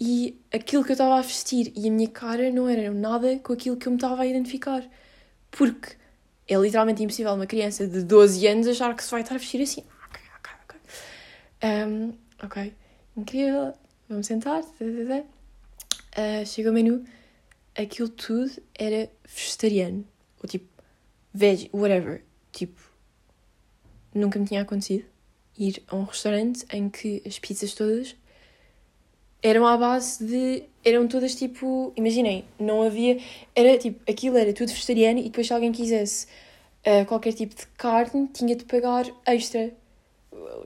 [0.00, 3.52] e aquilo que eu estava a vestir e a minha cara não era nada com
[3.52, 4.88] aquilo que eu me estava a identificar.
[5.50, 5.96] Porque
[6.46, 9.60] é literalmente impossível uma criança de 12 anos achar que se vai estar a vestir
[9.60, 9.84] assim.
[10.08, 10.80] Ok, ok, ok.
[11.64, 12.74] Um, ok,
[13.16, 13.72] incrível.
[14.08, 14.62] Vamos sentar.
[14.62, 17.04] Uh, chega o menu.
[17.76, 20.06] Aquilo tudo era vegetariano.
[20.42, 20.68] Ou tipo,
[21.34, 22.22] veg, whatever.
[22.52, 22.80] Tipo,
[24.14, 25.04] nunca me tinha acontecido
[25.58, 28.14] ir a um restaurante em que as pizzas todas
[29.42, 30.64] eram à base de.
[30.84, 31.92] eram todas tipo.
[31.96, 33.18] Imaginem, não havia.
[33.54, 34.00] Era tipo.
[34.10, 36.26] aquilo era tudo vegetariano e depois se alguém quisesse
[36.86, 39.72] uh, qualquer tipo de carne, tinha de pagar extra.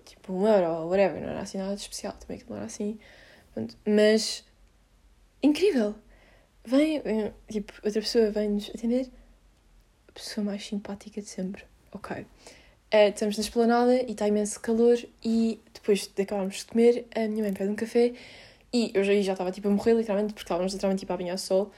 [0.04, 2.66] Tipo um euro ou whatever, não era assim nada de especial, também que não era
[2.66, 2.98] assim.
[3.86, 4.44] Mas.
[5.42, 5.94] incrível!
[6.64, 7.02] Vem,
[7.50, 9.10] tipo, outra pessoa vem-nos atender.
[10.08, 11.64] A pessoa mais simpática de sempre.
[11.90, 12.16] Ok.
[12.94, 17.20] Uh, estamos na esplanada e está imenso calor e depois de acabarmos de comer, a
[17.20, 18.12] minha mãe pede um café
[18.72, 21.70] e eu já, estava tipo a morrer, literalmente, porque estávamos literalmente tipo a apanhar sol.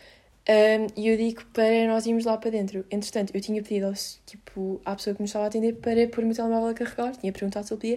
[0.47, 2.85] Um, e eu digo para nós irmos lá para dentro.
[2.91, 3.93] Entretanto, eu tinha pedido
[4.27, 7.17] tipo, à pessoa que me estava a atender para pôr o meu telemóvel a carregar.
[7.17, 7.97] Tinha perguntado se ele podia.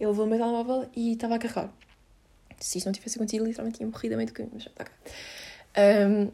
[0.00, 1.72] Ele levou o meu telemóvel e estava a carregar.
[2.58, 4.52] Se isto não tivesse acontecido, literalmente tinha morrido a meio do caminho.
[4.54, 4.92] Mas já está cá.
[6.08, 6.30] Um,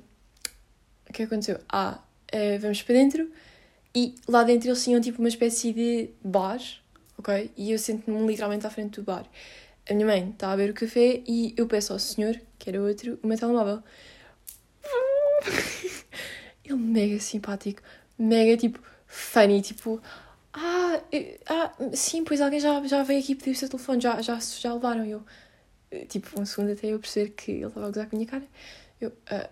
[1.08, 1.58] o que aconteceu?
[1.68, 2.00] Ah,
[2.32, 3.30] uh, vamos para dentro.
[3.94, 6.60] E lá dentro eles tinham tipo uma espécie de bar,
[7.18, 7.50] ok?
[7.56, 9.26] E eu sento-me literalmente à frente do bar
[9.88, 12.80] a minha mãe está a beber o café e eu peço ao senhor, que era
[12.82, 13.82] outro, o meu telemóvel.
[16.64, 17.82] Ele mega simpático,
[18.18, 20.00] mega tipo funny, tipo,
[20.52, 21.00] ah,
[21.46, 24.74] ah, sim, pois alguém já, já veio aqui pedir o seu telefone, já, já, já
[24.74, 25.04] levaram.
[25.04, 25.24] Eu,
[26.08, 28.44] tipo, um segundo até eu perceber que ele estava a gozar com a minha cara.
[29.00, 29.48] Eu, uh,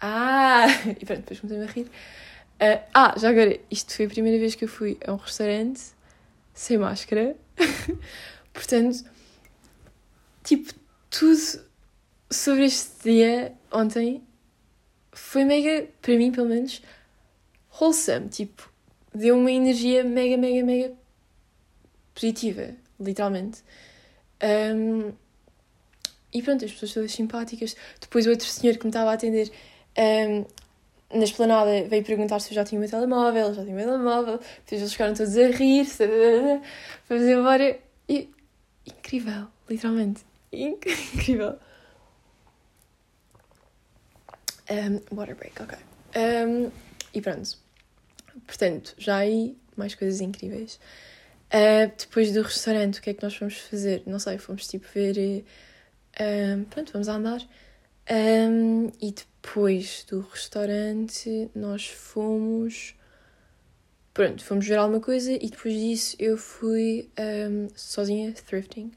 [0.00, 0.66] ah,
[1.00, 1.86] e pronto, depois comecei-me a rir.
[2.60, 5.80] Uh, ah, já agora, isto foi a primeira vez que eu fui a um restaurante
[6.54, 7.36] sem máscara.
[8.52, 9.04] Portanto,
[10.50, 10.74] tipo,
[11.08, 11.38] tudo
[12.28, 14.20] sobre este dia ontem
[15.12, 16.82] foi mega, para mim pelo menos,
[17.80, 18.28] wholesome.
[18.28, 18.68] Tipo,
[19.14, 20.92] deu uma energia mega, mega, mega
[22.14, 23.62] positiva, literalmente.
[24.42, 25.12] Um,
[26.32, 27.76] e pronto, as pessoas todas simpáticas.
[28.00, 29.52] Depois o outro senhor que me estava a atender
[29.98, 30.44] um,
[31.16, 33.78] na esplanada veio perguntar se eu já tinha o meu telemóvel, eu já tinha o
[33.78, 34.38] meu telemóvel.
[34.64, 35.86] Depois eles ficaram todos a rir,
[37.08, 37.78] vamos embora.
[38.08, 38.28] E,
[38.84, 40.29] incrível, literalmente.
[40.52, 41.58] Incrível.
[44.70, 45.78] Um, water break, ok.
[46.16, 46.70] Um,
[47.12, 47.56] e pronto.
[48.46, 50.78] Portanto, já aí mais coisas incríveis.
[51.52, 54.02] Uh, depois do restaurante, o que é que nós fomos fazer?
[54.06, 55.44] Não sei, fomos tipo ver.
[56.70, 57.40] Pronto, vamos andar.
[58.10, 62.94] Um, e depois do restaurante, nós fomos.
[64.12, 68.92] Pronto, fomos ver alguma coisa e depois disso eu fui um, sozinha, thrifting.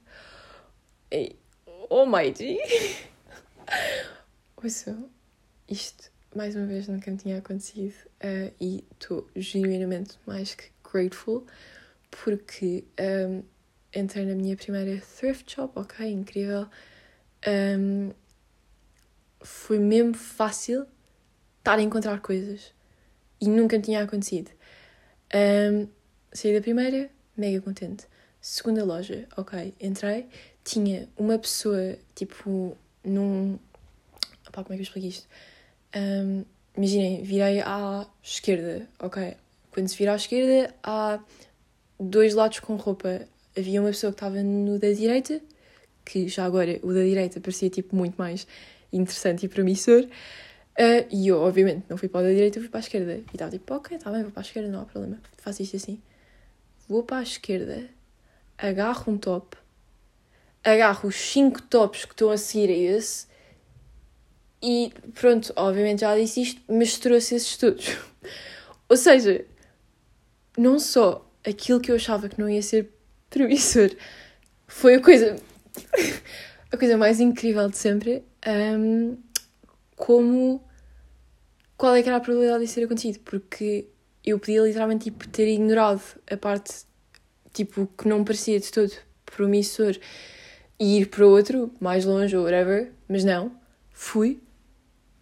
[1.93, 2.58] Oh my G!
[4.58, 5.12] Ouçam,
[5.69, 11.45] isto, mais uma vez, nunca me tinha acontecido uh, e estou genuinamente mais que grateful
[12.10, 13.43] porque um,
[13.93, 16.67] entrei na minha primeira thrift shop, ok, incrível.
[17.47, 18.10] Um,
[19.41, 20.88] foi mesmo fácil
[21.60, 22.73] estar a encontrar coisas
[23.39, 24.49] e nunca tinha acontecido.
[25.32, 25.88] Um,
[26.32, 28.08] saí da primeira, mega contente.
[28.41, 30.27] Segunda loja, ok, entrei,
[30.63, 33.58] tinha uma pessoa tipo num.
[34.47, 35.28] Opá, como é que eu explico isto?
[35.95, 36.43] Um,
[36.76, 39.36] imaginem, virei à esquerda, ok?
[39.71, 41.19] Quando se vira à esquerda, há
[41.99, 43.28] dois lados com roupa.
[43.58, 45.39] Havia uma pessoa que estava no da direita,
[46.04, 48.47] que já agora o da direita parecia tipo muito mais
[48.91, 50.04] interessante e promissor.
[50.73, 53.13] Uh, e eu, obviamente, não fui para a da direita, fui para a esquerda.
[53.17, 55.19] E estava tipo, ok, está bem, vou para a esquerda, não há problema.
[55.38, 56.02] Faço isto assim.
[56.88, 57.88] Vou para a esquerda,
[58.58, 59.56] agarro um top,
[60.63, 63.28] agarro os cinco tops que estão a seguir a esse
[64.62, 67.97] e pronto, obviamente já disse isto, mas trouxe esses todos.
[68.88, 69.45] Ou seja,
[70.58, 72.89] não só aquilo que eu achava que não ia ser
[73.30, 73.89] promissor
[74.65, 75.36] foi a coisa,
[76.71, 79.17] a coisa mais incrível de sempre, um,
[79.97, 80.63] como
[81.76, 83.88] qual é que era a probabilidade de ser acontecido, porque
[84.23, 86.86] eu podia literalmente tipo, ter ignorado a parte
[87.52, 88.91] tipo, que não parecia de todo
[89.26, 89.97] promissor
[90.79, 93.51] e ir para outro, mais longe ou whatever, mas não,
[93.91, 94.41] fui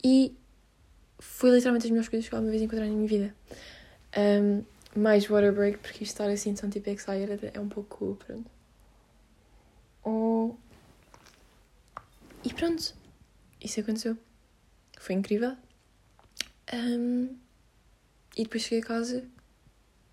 [0.04, 0.36] e
[1.20, 3.36] foi literalmente as melhores coisas que alguma vez encontrei na minha vida.
[4.18, 4.64] Um,
[4.96, 8.18] mais water break, porque estar assim tão tipo excited é um pouco.
[8.26, 8.50] Pronto.
[10.04, 10.56] Oh.
[12.44, 12.94] E pronto.
[13.64, 14.18] Isso aconteceu.
[14.98, 15.56] Foi incrível.
[16.74, 17.36] Um,
[18.36, 19.26] e depois cheguei a casa,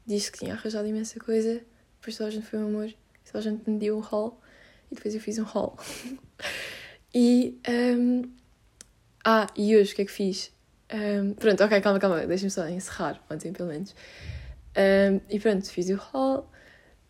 [0.06, 1.62] disse que tinha arranjado imensa coisa.
[1.98, 2.94] Depois toda a gente foi um amor.
[3.24, 4.38] Toda a gente me deu um haul.
[4.90, 5.76] E depois eu fiz um haul.
[7.14, 8.22] e um,
[9.24, 10.52] ah, e hoje o que é que fiz?
[10.92, 13.94] Um, pronto, ok, calma, calma, deixa-me só encerrar, ontem pelo menos.
[14.76, 16.46] Um, e pronto, fiz o haul,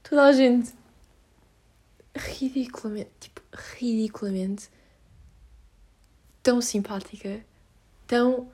[0.02, 0.72] toda a gente
[2.16, 3.40] ridiculamente, tipo,
[3.78, 4.68] ridiculamente
[6.42, 7.44] tão simpática,
[8.06, 8.50] tão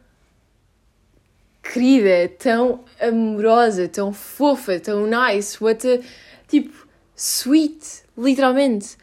[1.63, 6.01] querida, tão amorosa, tão fofa, tão nice, what a,
[6.47, 8.97] tipo, sweet, literalmente.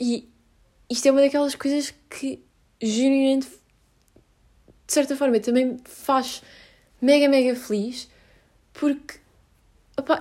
[0.00, 0.28] E
[0.88, 2.42] isto é uma daquelas coisas que
[2.80, 3.48] genuinamente
[4.86, 6.42] de certa forma também faz
[7.00, 8.08] mega, mega feliz,
[8.72, 9.20] porque,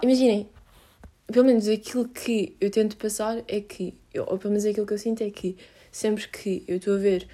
[0.03, 0.47] imaginem,
[1.25, 4.97] pelo menos aquilo que eu tento passar é que, ou pelo menos aquilo que eu
[4.97, 5.57] sinto é que
[5.91, 7.27] sempre que eu estou a ver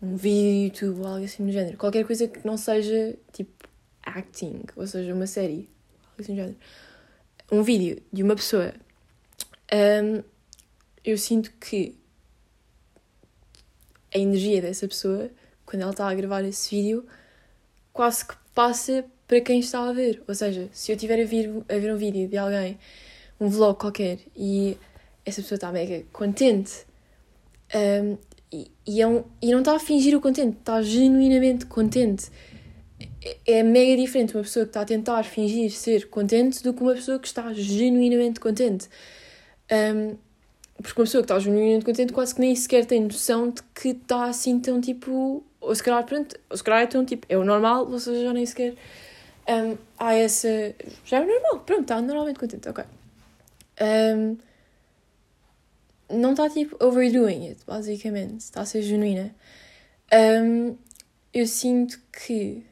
[0.00, 3.68] um vídeo YouTube ou algo assim do género, qualquer coisa que não seja tipo
[4.04, 5.68] acting, ou seja, uma série,
[6.04, 6.56] algo assim do género,
[7.50, 8.72] um vídeo de uma pessoa,
[9.72, 10.22] um,
[11.10, 11.96] eu sinto que
[14.14, 15.30] a energia dessa pessoa
[15.68, 17.04] quando ela está a gravar esse vídeo,
[17.92, 20.22] quase que passa para quem está a ver.
[20.26, 22.78] Ou seja, se eu estiver a, vir, a ver um vídeo de alguém,
[23.38, 24.78] um vlog qualquer, e
[25.26, 26.86] essa pessoa está mega contente,
[28.02, 28.16] um,
[28.50, 32.30] e, e, é um, e não está a fingir o contente, está genuinamente contente.
[33.22, 36.82] É, é mega diferente uma pessoa que está a tentar fingir ser contente do que
[36.82, 38.88] uma pessoa que está genuinamente contente.
[39.70, 40.16] Um,
[40.82, 43.88] porque uma pessoa que está genuinamente contente quase que nem sequer tem noção de que
[43.88, 47.36] está assim tão tipo ou se calhar, pronto, ou se calhar é tão tipo, é
[47.36, 48.74] o normal, vocês já nem sequer
[49.48, 50.74] um, há essa.
[51.04, 52.84] Já é normal, pronto, está normalmente contente, ok.
[53.80, 54.36] Um,
[56.10, 58.40] não está tipo overdoing it, basicamente.
[58.40, 59.34] Está a ser genuína.
[60.12, 60.76] Um,
[61.32, 62.64] eu sinto que.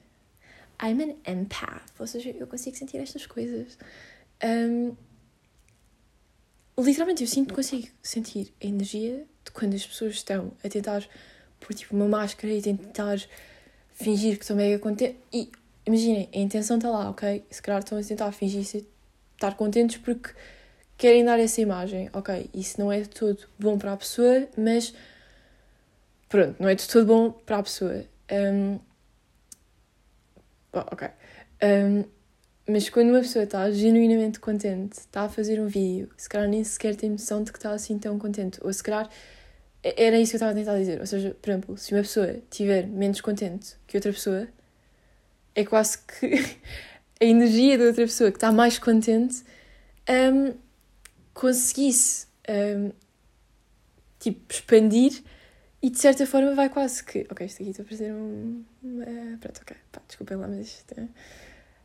[0.83, 3.79] I'm an empath, ou seja, eu consigo sentir estas coisas.
[4.45, 4.95] Um,
[6.85, 11.03] literalmente, eu sinto consigo sentir a energia de quando as pessoas estão a tentar
[11.61, 13.19] pôr tipo uma máscara e tentar
[13.93, 15.17] fingir que estão mega contentes.
[15.33, 15.51] E
[15.87, 17.45] imaginem, a intenção está lá, ok?
[17.51, 20.31] Se calhar estão a tentar fingir estar contentes porque
[20.97, 22.51] querem dar essa imagem, ok?
[22.53, 24.95] Isso não é de todo bom para a pessoa, mas
[26.29, 28.05] pronto, não é de todo bom para a pessoa.
[28.31, 28.79] Um,
[30.73, 31.09] ok.
[31.63, 32.05] Um,
[32.69, 36.65] mas quando uma pessoa está genuinamente contente, está a fazer um vídeo, se calhar nem
[36.65, 39.09] sequer tem noção de que está assim tão contente, ou se calhar
[39.83, 41.01] era isso que eu estava a tentar dizer.
[41.01, 44.49] Ou seja, por exemplo, se uma pessoa estiver menos contente que outra pessoa,
[45.55, 46.57] é quase que
[47.21, 49.45] a energia da outra pessoa que está mais contente
[50.09, 50.55] um,
[51.33, 52.91] conseguisse um,
[54.19, 55.23] tipo expandir
[55.83, 57.27] e de certa forma vai quase que.
[57.31, 58.65] Ok, isto aqui estou a fazer um.
[58.83, 61.09] Uh, pronto, ok, pá, desculpem lá, mas isto é.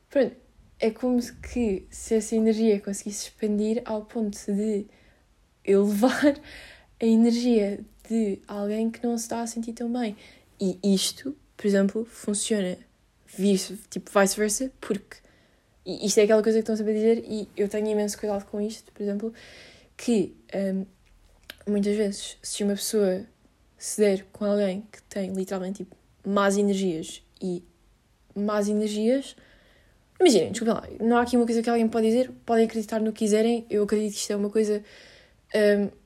[0.09, 0.35] Pronto,
[0.81, 4.87] é como que se essa energia conseguisse expandir ao ponto de
[5.63, 6.35] elevar
[6.99, 10.17] a energia de alguém que não se está a sentir tão bem.
[10.59, 12.77] E isto, por exemplo, funciona
[13.89, 15.17] tipo vice-versa, porque
[15.85, 18.59] isto é aquela coisa que estão sempre a dizer e eu tenho imenso cuidado com
[18.59, 19.33] isto, por exemplo,
[19.95, 20.85] que um,
[21.71, 23.25] muitas vezes se uma pessoa
[23.77, 27.63] se der com alguém que tem literalmente tipo, más energias e
[28.35, 29.35] más energias,
[30.21, 33.11] imaginem, desculpem lá, não há aqui uma coisa que alguém pode dizer, podem acreditar no
[33.11, 34.83] que quiserem, eu acredito que isto é uma coisa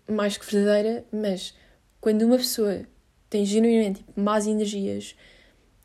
[0.09, 1.53] um, mais que verdadeira, mas
[2.01, 2.81] quando uma pessoa
[3.29, 5.15] tem genuinamente tipo, más energias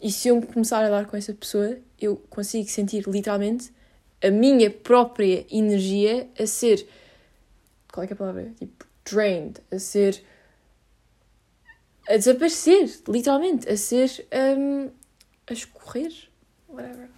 [0.00, 3.70] e se eu começar a dar com essa pessoa, eu consigo sentir literalmente
[4.22, 6.86] a minha própria energia a ser.
[7.92, 8.52] Qual é, é a palavra?
[8.58, 10.22] Tipo, drained, a ser.
[12.08, 14.26] a desaparecer, literalmente, a ser.
[14.32, 14.90] Um,
[15.46, 16.12] a escorrer,
[16.68, 17.08] whatever,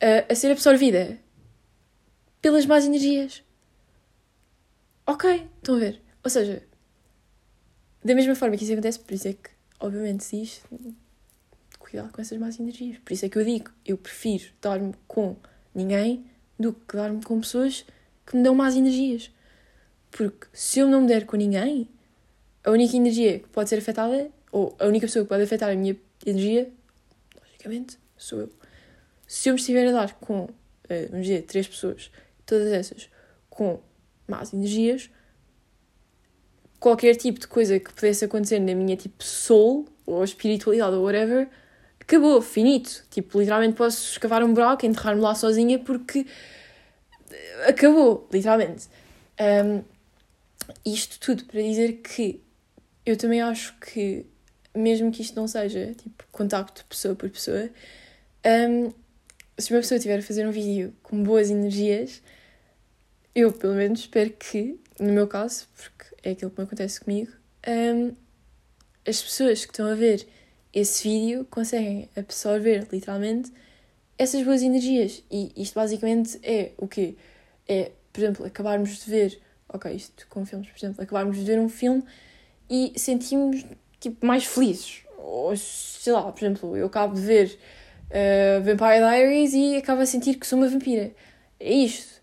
[0.00, 1.18] a, a ser absorvida
[2.40, 3.42] pelas más energias.
[5.06, 6.02] Ok, estão a ver?
[6.22, 6.62] Ou seja,
[8.04, 10.62] da mesma forma que isso acontece, por isso é que, obviamente, se diz
[11.78, 12.98] cuidado com essas más energias.
[12.98, 15.36] Por isso é que eu digo, eu prefiro dar-me com
[15.74, 16.26] ninguém
[16.58, 17.86] do que dar-me com pessoas
[18.26, 19.30] que me dão más energias.
[20.10, 21.88] Porque se eu não me der com ninguém,
[22.62, 25.74] a única energia que pode ser afetada, ou a única pessoa que pode afetar a
[25.74, 26.70] minha energia,
[27.40, 28.52] logicamente, sou eu.
[29.28, 32.10] Se eu me estiver a dar com, uh, vamos dizer, três pessoas,
[32.44, 33.08] todas essas
[33.50, 33.78] com
[34.26, 35.10] más energias,
[36.80, 41.48] qualquer tipo de coisa que pudesse acontecer na minha tipo soul, ou espiritualidade, ou whatever,
[42.00, 43.04] acabou, finito.
[43.10, 46.26] Tipo, literalmente posso escavar um buraco, enterrar-me lá sozinha porque
[47.66, 48.88] acabou, literalmente.
[49.38, 49.84] Um,
[50.84, 52.42] isto tudo para dizer que
[53.04, 54.26] eu também acho que,
[54.74, 57.70] mesmo que isto não seja tipo contacto pessoa por pessoa,
[58.44, 58.92] um,
[59.58, 62.22] se uma pessoa estiver a fazer um vídeo com boas energias,
[63.34, 67.32] eu pelo menos espero que, no meu caso, porque é aquilo que me acontece comigo,
[67.66, 68.14] um,
[69.06, 70.26] as pessoas que estão a ver
[70.72, 73.52] esse vídeo conseguem absorver literalmente
[74.16, 75.22] essas boas energias.
[75.30, 77.16] E isto basicamente é o quê?
[77.66, 81.58] É, por exemplo, acabarmos de ver, ok, isto com filmes, por exemplo, acabarmos de ver
[81.58, 82.04] um filme
[82.68, 83.64] e sentimos
[83.98, 85.02] tipo mais felizes.
[85.16, 87.58] Ou sei lá, por exemplo, eu acabo de ver
[88.10, 91.12] uh, Vampire Diaries e acabo a sentir que sou uma vampira.
[91.60, 92.20] É isto.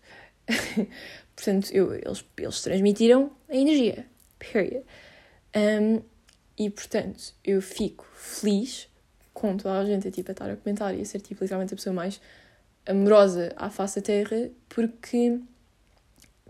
[1.34, 4.06] Portanto, eu, eles, eles transmitiram a energia.
[4.38, 4.84] Period.
[5.54, 6.02] Um,
[6.58, 8.88] e portanto, eu fico feliz
[9.34, 11.74] com toda a gente a, tipo, a estar a comentar e a ser tipo, literalmente
[11.74, 12.20] a pessoa mais
[12.86, 15.38] amorosa à face da Terra, porque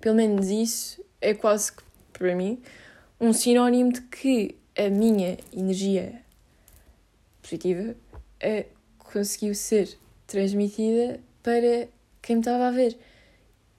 [0.01, 2.63] pelo menos isso é quase que, para mim,
[3.21, 6.21] um sinónimo de que a minha energia
[7.43, 7.97] positiva
[8.39, 8.67] é,
[9.13, 11.89] conseguiu ser transmitida para
[12.23, 12.99] quem me estava a ver.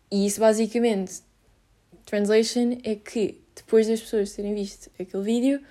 [0.09, 1.21] E isso basicamente,
[2.05, 5.61] translation, é que depois das pessoas terem visto aquele vídeo,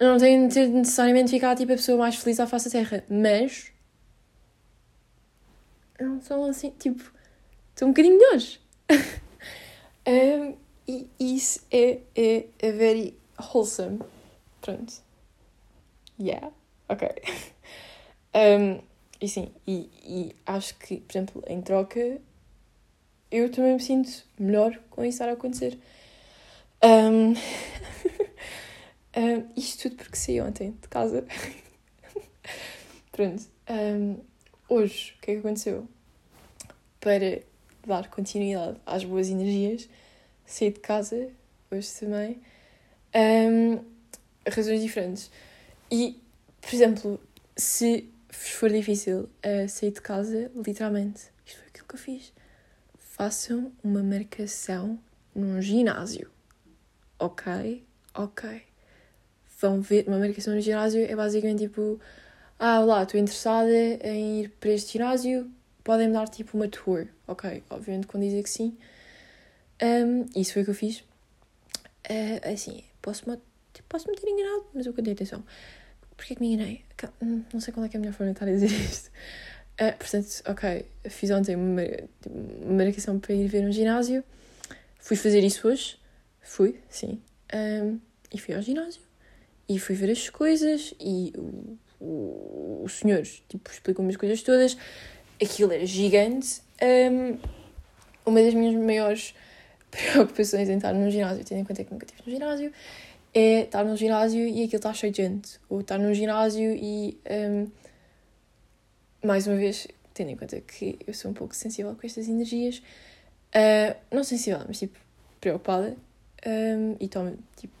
[0.00, 3.72] não tenho de necessariamente ficar tipo a pessoa mais feliz à face da Terra, mas
[5.98, 7.12] não são assim, tipo,
[7.74, 8.60] são um bocadinho melhores.
[10.06, 10.56] um,
[10.86, 14.00] e isso é, é, é very wholesome.
[14.60, 14.92] Pronto.
[16.20, 16.50] Yeah,
[16.88, 17.08] ok.
[18.34, 18.80] um,
[19.20, 22.20] e sim, e, e acho que, por exemplo, em troca,
[23.30, 25.78] eu também me sinto melhor com isso estar a acontecer.
[26.82, 27.34] Um,
[29.16, 31.24] Um, isto tudo porque saí ontem de casa.
[33.12, 33.44] Pronto.
[33.70, 34.18] Um,
[34.68, 35.88] hoje, o que é que aconteceu?
[37.00, 37.42] Para
[37.86, 39.88] dar continuidade às boas energias,
[40.44, 41.30] saí de casa,
[41.70, 42.40] hoje também,
[44.48, 45.30] razões diferentes.
[45.90, 46.20] E,
[46.60, 47.20] por exemplo,
[47.56, 52.32] se for difícil uh, sair de casa, literalmente, isto foi aquilo que eu fiz.
[52.98, 54.98] Façam uma marcação
[55.34, 56.30] num ginásio.
[57.18, 57.84] Ok?
[58.14, 58.62] Ok.
[59.60, 62.00] Vão ver, uma marcação no ginásio é basicamente tipo:
[62.58, 65.50] Ah, olá, estou interessada em ir para este ginásio,
[65.82, 67.06] podem-me dar tipo uma tour.
[67.26, 68.76] Ok, obviamente quando dizer que sim.
[69.82, 71.00] Um, isso foi o que eu fiz.
[72.10, 73.38] Uh, assim, posso-me
[73.88, 75.44] posso -me ter enganado, mas eu contei atenção.
[76.16, 76.84] Porquê que me enganei?
[77.20, 79.10] Hum, não sei qual é, é a melhor forma de estar a dizer isto.
[79.74, 81.82] Uh, portanto, ok, fiz ontem uma,
[82.62, 84.22] uma marcação para ir ver um ginásio.
[84.98, 85.98] Fui fazer isso hoje.
[86.40, 87.20] Fui, sim.
[87.54, 87.98] Um,
[88.32, 89.02] e fui ao ginásio.
[89.68, 90.94] E fui ver as coisas.
[91.00, 94.76] E o, o, o senhor tipo, explicou-me as coisas todas.
[95.42, 96.62] Aquilo era gigante.
[96.82, 97.38] Um,
[98.24, 99.34] uma das minhas maiores
[99.90, 102.72] preocupações em estar num ginásio, tendo em conta que nunca estive no ginásio,
[103.34, 105.60] é estar num ginásio e aquilo está cheio de gente.
[105.68, 107.66] Ou estar num ginásio e, um,
[109.26, 112.78] mais uma vez, tendo em conta que eu sou um pouco sensível com estas energias,
[112.78, 114.98] uh, não sensível, mas tipo,
[115.40, 115.96] preocupada
[116.46, 117.74] um, e estou tipo,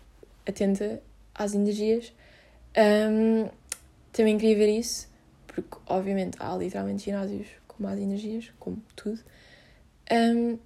[0.44, 1.00] atenta
[1.32, 2.12] às energias.
[2.76, 3.48] Um,
[4.12, 5.08] também queria ver isso,
[5.46, 9.20] porque obviamente há literalmente ginásios com más energias, como tudo.
[10.10, 10.58] Um,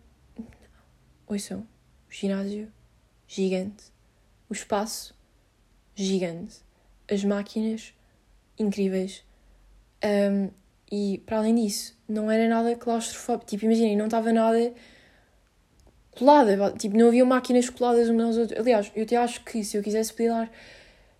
[1.26, 2.72] ouçam, o ginásio
[3.26, 3.97] gigante
[4.48, 5.14] o espaço
[5.94, 6.56] gigante,
[7.10, 7.92] as máquinas
[8.58, 9.24] incríveis.
[10.04, 10.50] Um,
[10.90, 13.46] e para além disso, não era nada claustrofóbico.
[13.46, 14.72] Tipo, imaginem, não estava nada
[16.12, 16.72] colada.
[16.78, 18.60] Tipo, não havia máquinas coladas umas às outras.
[18.60, 20.50] Aliás, eu até acho que se eu quisesse podia dar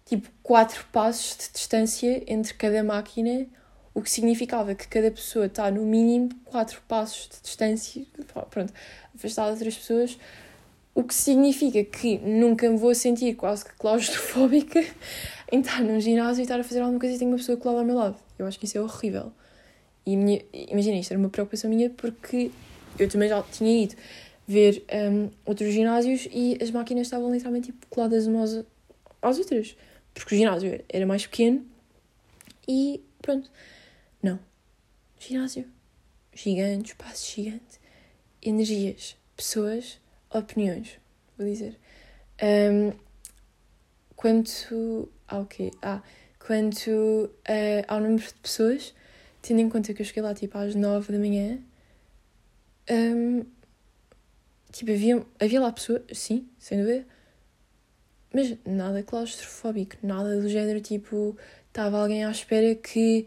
[0.05, 3.47] tipo quatro passos de distância entre cada máquina,
[3.93, 8.07] o que significava que cada pessoa está no mínimo quatro passos de distância,
[8.51, 8.73] pronto,
[9.15, 10.19] afastada de outras pessoas
[10.95, 14.81] o que significa que nunca me vou sentir quase que claustrofóbica
[15.53, 17.81] em estar num ginásio e estar a fazer alguma coisa e tenho uma pessoa colada
[17.81, 18.17] ao meu lado.
[18.39, 19.33] Eu acho que isso é horrível.
[20.07, 20.15] E
[20.71, 22.51] imagina, isto era uma preocupação minha porque
[22.99, 23.95] eu também já tinha ido
[24.47, 24.83] ver
[25.13, 28.65] um, outros ginásios e as máquinas estavam literalmente tipo, coladas umas
[29.21, 29.77] às outras.
[30.15, 31.65] Porque o ginásio era mais pequeno
[32.67, 33.51] e pronto.
[34.23, 34.39] Não.
[35.21, 35.67] Ginásio.
[36.33, 37.79] Gigante, espaço gigante.
[38.43, 39.17] Energias.
[39.37, 40.01] Pessoas
[40.33, 40.99] opiniões,
[41.37, 41.79] vou dizer.
[42.43, 42.93] Um,
[44.17, 45.71] quanto ao quê?
[45.83, 46.03] Ah,
[46.39, 48.95] quanto uh, ao número de pessoas,
[49.43, 51.59] tendo em conta que eu cheguei lá tipo às nove da manhã,
[52.91, 53.45] um,
[54.73, 57.07] tipo, havia, havia lá pessoas, sim, sem dúvida,
[58.33, 61.37] mas nada claustrofóbico, nada do género tipo,
[61.69, 63.27] estava alguém à espera que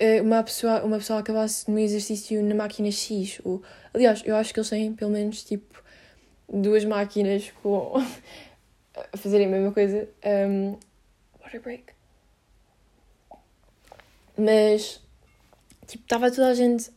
[0.00, 3.40] uh, uma, pessoa, uma pessoa acabasse no exercício na máquina X.
[3.44, 5.82] Ou, aliás, eu acho que eles têm pelo menos tipo
[6.50, 7.94] duas máquinas com
[9.12, 10.08] a fazerem a mesma coisa.
[10.24, 10.76] Um,
[11.40, 11.92] water break.
[14.36, 15.00] Mas
[15.86, 16.90] tipo, estava toda a gente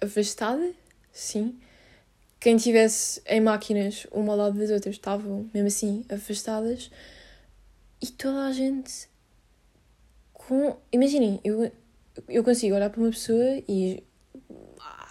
[0.00, 0.72] afastada,
[1.12, 1.58] sim.
[2.38, 6.90] Quem tivesse em máquinas uma ao lado das outras estavam mesmo assim afastadas
[8.00, 9.08] e toda a gente
[10.32, 10.76] com.
[10.92, 11.72] Imaginem, eu,
[12.28, 14.02] eu consigo olhar para uma pessoa e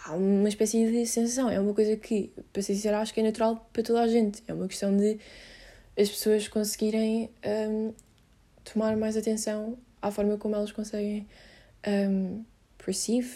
[0.06, 1.49] há uma espécie de sensação.
[1.49, 4.43] É uma coisa que, para ser sincera, acho que é natural para toda a gente.
[4.47, 5.20] É uma questão de
[5.97, 7.30] as pessoas conseguirem
[7.70, 7.93] um,
[8.64, 11.28] tomar mais atenção à forma como elas conseguem
[11.88, 12.43] um,
[12.78, 13.34] perceive,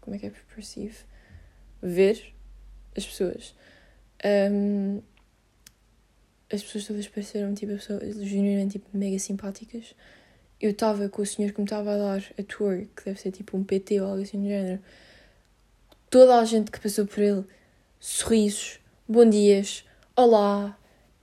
[0.00, 0.96] como é que é perceive?
[1.82, 2.34] Ver
[2.96, 3.54] as pessoas.
[4.52, 5.00] Um,
[6.52, 9.94] as pessoas todas pareceram tipo pessoas genuinamente tipo, mega simpáticas.
[10.60, 13.30] Eu estava com o senhor que me estava a dar a tour, que deve ser
[13.30, 14.82] tipo um PT ou algo assim do género
[16.10, 17.44] toda a gente que passou por ele,
[18.00, 19.84] sorrisos, bom dias,
[20.16, 20.76] olá,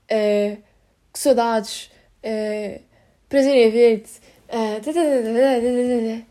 [0.05, 0.63] uh,
[1.11, 1.91] que saudades,
[2.23, 2.81] uh,
[3.27, 6.25] prazer em ver-te, uh,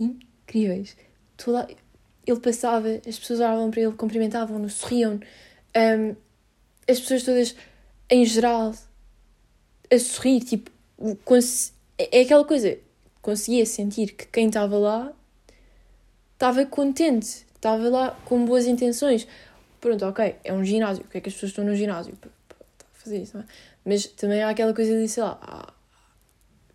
[0.00, 0.96] incríveis.
[1.36, 1.68] Toda,
[2.26, 5.20] ele passava, as pessoas olhavam para ele, cumprimentavam-no, sorriam
[5.76, 6.16] um,
[6.88, 7.54] as pessoas todas,
[8.08, 8.72] em geral,
[9.90, 10.70] a sorrir, tipo,
[11.98, 12.78] é aquela coisa,
[13.20, 15.14] conseguia sentir que quem estava lá
[16.42, 19.28] estava contente, estava lá com boas intenções.
[19.80, 22.16] Pronto, ok, é um ginásio, o que é que as pessoas estão no ginásio?
[22.16, 22.30] Para
[22.94, 23.46] fazer isso, não é?
[23.84, 25.72] Mas também há aquela coisa de, sei lá, há,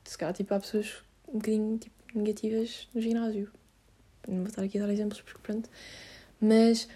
[0.05, 3.51] se calhar tipo, há pessoas um bocadinho tipo, negativas no ginásio.
[4.25, 5.69] Não vou estar aqui a dar exemplos porque pronto.
[6.39, 6.87] Mas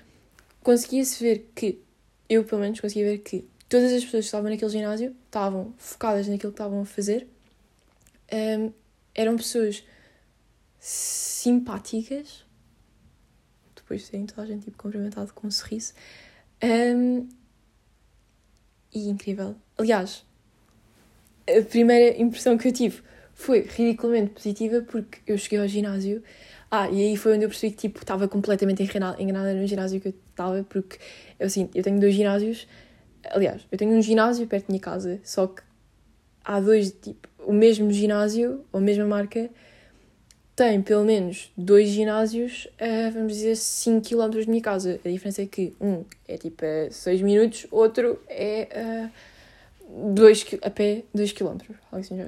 [0.64, 1.82] conseguia-se ver que,
[2.30, 6.26] eu pelo menos conseguia ver que todas as pessoas que estavam naquele ginásio estavam focadas
[6.30, 7.28] naquilo que estavam a fazer.
[8.32, 8.72] Um,
[9.14, 9.84] eram pessoas
[10.80, 12.46] simpáticas,
[13.92, 15.94] depois de terem toda a gente tipo, cumprimentado com um sorriso.
[16.64, 17.28] Um,
[18.94, 19.56] e incrível.
[19.78, 20.26] Aliás,
[21.48, 23.02] a primeira impressão que eu tive
[23.34, 26.24] foi ridiculamente positiva porque eu cheguei ao ginásio.
[26.70, 30.10] Ah, e aí foi onde eu percebi que tipo, estava completamente enganada no ginásio que
[30.10, 30.98] eu estava, porque
[31.38, 32.68] eu, assim, eu tenho dois ginásios.
[33.30, 35.62] Aliás, eu tenho um ginásio perto da minha casa, só que
[36.44, 39.50] há dois, tipo, o mesmo ginásio, ou a mesma marca,
[40.56, 45.00] tem pelo menos dois ginásios a, vamos dizer, 5 km de minha casa.
[45.04, 49.10] A diferença é que um é tipo a 6 minutos, outro é a,
[50.14, 51.58] dois, a pé 2 km,
[51.92, 52.26] algo assim já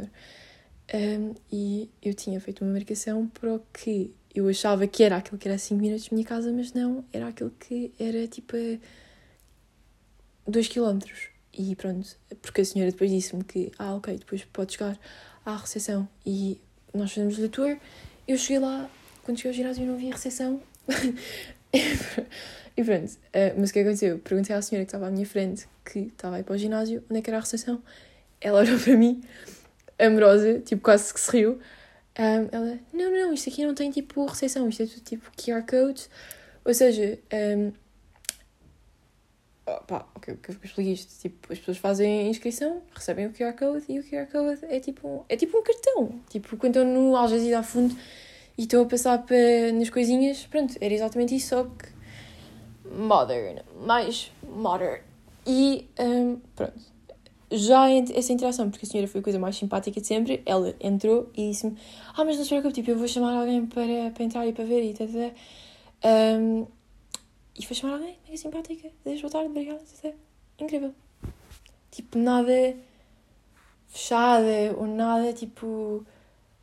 [0.94, 5.38] um, E eu tinha feito uma marcação para o que eu achava que era aquilo
[5.38, 8.80] que era 5 minutos de minha casa, mas não, era aquilo que era tipo a
[10.50, 11.00] 2 km.
[11.56, 15.00] E pronto, porque a senhora depois disse-me que, ah, ok, depois pode chegar
[15.46, 16.60] à recepção e
[16.94, 17.78] nós fazemos o tour.
[18.28, 18.90] Eu cheguei lá,
[19.24, 20.62] quando cheguei ao ginásio, não vi a recepção.
[21.74, 24.20] e pronto, uh, mas o que aconteceu?
[24.20, 27.20] Perguntei à senhora que estava à minha frente, que estava aí para o ginásio, onde
[27.20, 27.82] é que era a recepção.
[28.40, 29.22] Ela olhou para mim,
[30.00, 31.60] amorosa, tipo, quase que se riu.
[32.18, 35.66] Um, ela, não, não, isto aqui não tem tipo recepção, isto é tudo tipo QR
[35.66, 36.08] Code.
[36.64, 37.20] Ou seja,
[37.58, 37.72] um,
[39.66, 41.22] pá, ok, que eu expliquei isto?
[41.22, 45.26] Tipo, as pessoas fazem inscrição, recebem o QR Code e o QR Code é tipo,
[45.30, 46.22] é tipo um cartão.
[46.30, 47.96] Tipo, quando estão no Al Jazeera a fundo
[48.58, 51.94] e estão a passar para, nas coisinhas, pronto, era exatamente isso, só que
[52.94, 55.02] modern, mais modern.
[55.46, 56.94] E um, pronto.
[57.52, 61.30] Já essa interação, porque a senhora foi a coisa mais simpática de sempre, ela entrou
[61.36, 61.78] e disse-me:
[62.18, 64.66] Ah, mas não se preocupe, tipo, eu vou chamar alguém para, para entrar e para
[64.66, 65.08] ver e tal.
[66.04, 66.66] Um,
[67.58, 68.92] e foi chamar alguém, mega simpática.
[69.06, 69.82] Deus, boa tarde, obrigada.
[70.60, 70.94] Incrível.
[71.92, 72.76] Tipo, nada
[73.88, 76.04] fechada ou nada tipo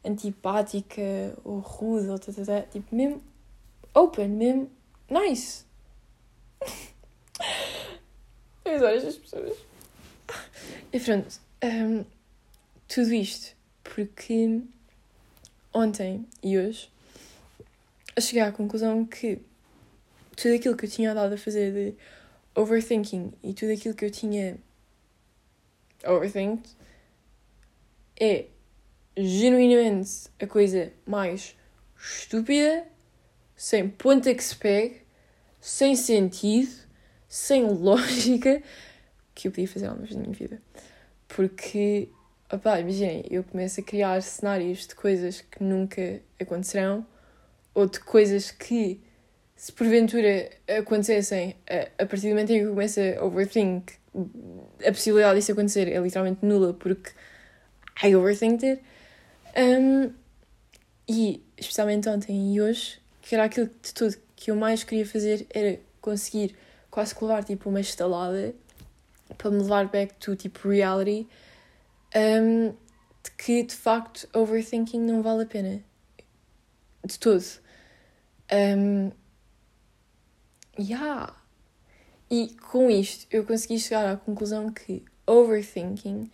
[0.04, 3.22] antipática ou rude ou tata, tipo mesmo
[3.94, 4.70] open, mesmo
[5.08, 5.64] nice.
[8.64, 9.56] As horas das pessoas.
[10.92, 12.04] E pronto, um,
[12.88, 14.60] tudo isto porque
[15.72, 16.90] ontem e hoje
[18.16, 19.40] eu cheguei à conclusão que
[20.40, 21.94] tudo aquilo que eu tinha dado a fazer de
[22.54, 24.56] overthinking e tudo aquilo que eu tinha
[26.06, 26.74] overthinked
[28.18, 28.46] é
[29.16, 31.54] genuinamente a coisa mais
[31.98, 32.86] estúpida,
[33.54, 35.02] sem ponta que se pegue,
[35.60, 36.72] sem sentido,
[37.28, 38.62] sem lógica
[39.34, 40.62] que eu podia fazer alguma vez na minha vida.
[41.28, 42.08] Porque,
[42.50, 47.06] opá, imaginem, eu começo a criar cenários de coisas que nunca acontecerão
[47.74, 49.02] ou de coisas que
[49.60, 50.48] se porventura
[50.78, 51.54] acontecessem,
[51.98, 53.92] a, partir do momento em que eu começo a overthink,
[54.80, 57.10] a possibilidade disso acontecer é literalmente nula porque
[58.02, 58.82] I overthinked it.
[59.54, 60.14] Um,
[61.06, 65.46] e, especialmente ontem e hoje, que era aquilo de tudo que eu mais queria fazer
[65.50, 66.56] era conseguir
[66.90, 68.54] quase que levar tipo uma estalada
[69.36, 71.28] para me levar back to tipo reality
[72.16, 72.68] um,
[73.22, 75.84] de que de facto overthinking não vale a pena
[77.04, 77.44] de todo.
[78.50, 79.19] Um,
[80.80, 81.34] Yeah.
[82.30, 86.30] E com isto eu consegui chegar à conclusão que overthinking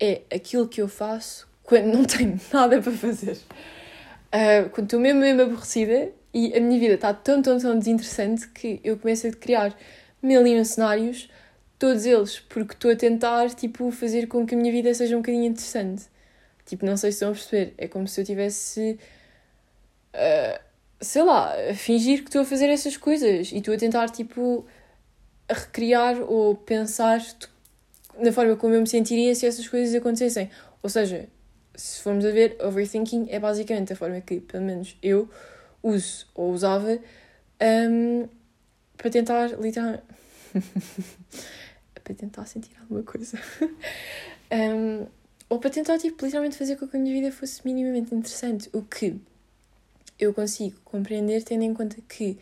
[0.00, 3.38] é aquilo que eu faço quando não tenho nada para fazer.
[4.28, 8.48] Uh, quando estou mesmo, mesmo aborrecida e a minha vida está tão, tão, tão desinteressante
[8.48, 9.76] que eu começo a criar
[10.22, 11.30] mil e um cenários,
[11.78, 15.20] todos eles porque estou a tentar tipo, fazer com que a minha vida seja um
[15.20, 16.04] bocadinho interessante.
[16.66, 17.74] Tipo, não sei se estão a perceber.
[17.78, 18.98] É como se eu tivesse.
[20.12, 20.67] Uh,
[21.00, 24.66] sei lá, fingir que estou a fazer essas coisas e estou a tentar, tipo,
[25.50, 27.24] recriar ou pensar
[28.18, 30.50] na forma como eu me sentiria se essas coisas acontecessem.
[30.82, 31.28] Ou seja,
[31.74, 35.28] se formos a ver, overthinking é basicamente a forma que, pelo menos, eu
[35.82, 36.98] uso ou usava
[37.90, 38.28] um,
[38.96, 40.02] para tentar, literalmente.
[42.02, 43.38] para tentar sentir alguma coisa.
[44.50, 45.06] um,
[45.48, 48.68] ou para tentar, tipo, literalmente fazer com que a minha vida fosse minimamente interessante.
[48.72, 49.16] O que
[50.18, 52.38] eu consigo compreender tendo em conta que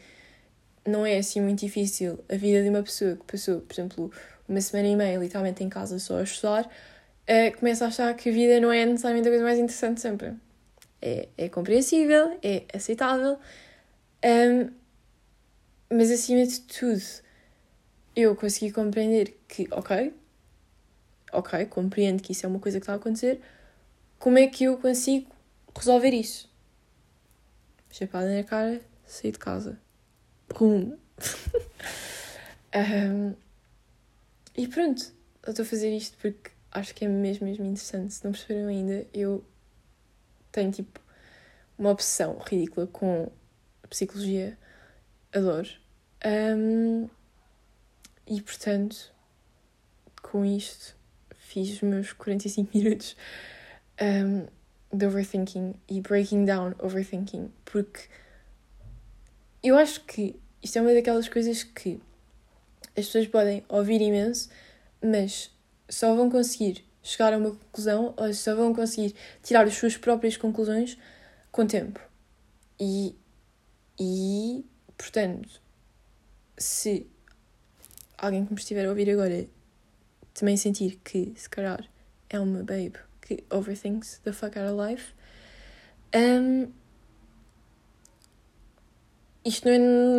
[0.86, 4.12] não é assim muito difícil a vida de uma pessoa que passou, por exemplo,
[4.48, 8.28] uma semana e meia literalmente em casa só a estudar, uh, começa a achar que
[8.28, 10.34] a vida não é necessariamente a coisa mais interessante sempre.
[11.02, 13.38] É, é compreensível, é aceitável,
[14.24, 14.70] um,
[15.90, 17.02] mas acima de tudo,
[18.14, 20.12] eu consegui compreender que, ok,
[21.32, 23.40] ok, compreendo que isso é uma coisa que está a acontecer,
[24.18, 25.30] como é que eu consigo
[25.76, 26.48] resolver isso?
[27.96, 29.80] Chapada na cara, saí de casa.
[30.48, 30.98] Pum!
[32.74, 33.34] um,
[34.54, 35.02] e pronto,
[35.42, 38.12] eu estou a fazer isto porque acho que é mesmo, mesmo interessante.
[38.12, 39.42] Se não perceberam ainda, eu
[40.52, 41.00] tenho tipo
[41.78, 43.30] uma obsessão ridícula com
[43.88, 44.58] psicologia.
[45.32, 45.68] Adoro.
[46.24, 47.08] Um,
[48.26, 49.10] e portanto,
[50.20, 50.94] com isto,
[51.38, 53.16] fiz os meus 45 minutos
[54.00, 54.46] um,
[54.96, 58.02] de overthinking e breaking down overthinking, porque
[59.62, 62.00] eu acho que isto é uma daquelas coisas que
[62.96, 64.48] as pessoas podem ouvir imenso,
[65.02, 65.50] mas
[65.88, 70.36] só vão conseguir chegar a uma conclusão ou só vão conseguir tirar as suas próprias
[70.36, 70.98] conclusões
[71.52, 72.00] com tempo.
[72.80, 73.14] E,
[73.98, 74.64] e
[74.96, 75.60] portanto,
[76.58, 77.06] se
[78.18, 79.46] alguém que me estiver a ouvir agora
[80.34, 81.88] também sentir que se calhar
[82.28, 85.12] é uma babe que overthinks the fuck out of life,
[86.14, 86.72] um,
[89.44, 89.78] isto não é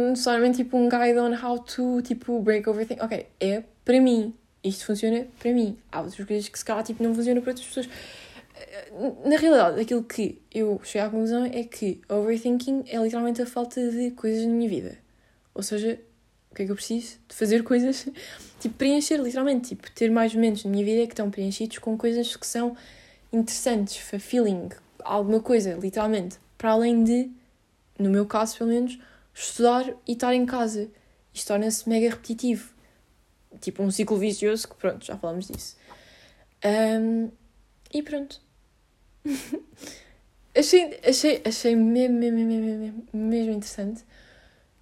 [0.10, 3.02] necessariamente tipo um guide on how to tipo break overthink.
[3.02, 4.34] Ok, é para mim.
[4.64, 5.78] Isto funciona para mim.
[5.92, 7.90] Há outras coisas que se calhar tipo, não funcionam para outras pessoas.
[9.26, 13.92] Na realidade, aquilo que eu cheguei à conclusão é que overthinking é literalmente a falta
[13.92, 14.98] de coisas na minha vida.
[15.54, 16.00] Ou seja,
[16.58, 17.20] que é que eu preciso?
[17.28, 18.08] De fazer coisas,
[18.60, 22.36] tipo, preencher, literalmente, tipo, ter mais momentos na minha vida que estão preenchidos com coisas
[22.36, 22.76] que são
[23.32, 24.70] interessantes, fulfilling,
[25.04, 27.30] alguma coisa, literalmente, para além de,
[28.00, 28.98] no meu caso pelo menos,
[29.34, 30.90] estudar e estar em casa.
[31.32, 32.74] Isto torna-se mega repetitivo.
[33.62, 35.78] Tipo um ciclo vicioso, que pronto, já falamos disso.
[36.66, 37.30] Um,
[37.94, 38.42] e pronto.
[40.58, 44.04] achei, achei, achei mesmo, mesmo, mesmo, mesmo, mesmo interessante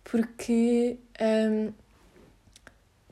[0.05, 1.73] porque um,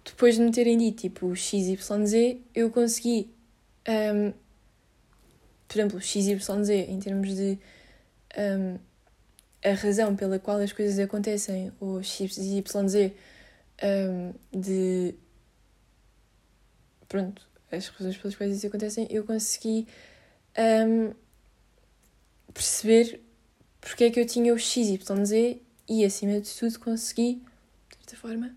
[0.06, 3.34] depois de me terem dito tipo XYZ, eu consegui,
[3.89, 4.32] um,
[5.68, 7.60] por exemplo, XYZ em termos de
[8.38, 8.78] um,
[9.66, 12.64] a razão pela qual as coisas acontecem, ou XYZ
[13.84, 15.16] um, de
[17.08, 17.41] pronto,
[17.72, 19.88] as razões pelas quais isso acontecem, eu consegui
[20.88, 21.12] um,
[22.54, 23.20] perceber
[23.82, 27.41] porque é que eu tinha o XYZ e acima de tudo consegui,
[27.89, 28.55] de certa forma,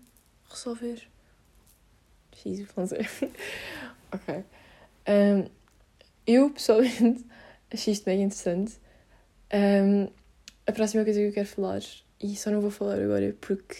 [0.49, 1.01] resolver
[2.35, 2.93] XYZ.
[4.11, 4.43] ok.
[5.07, 5.49] Um,
[6.25, 7.25] eu pessoalmente
[7.71, 8.79] achei isto bem interessante.
[9.53, 10.09] Um,
[10.65, 11.81] a próxima coisa que eu quero falar,
[12.21, 13.75] e só não vou falar agora porque,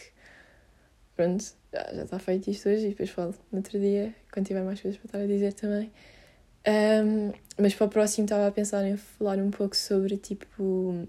[1.15, 1.43] pronto,
[1.73, 4.79] já, já está feito isto hoje e depois falo no outro dia, quando tiver mais
[4.79, 5.91] coisas para estar a dizer também.
[6.67, 11.07] Um, mas para o próximo estava a pensar em falar um pouco sobre tipo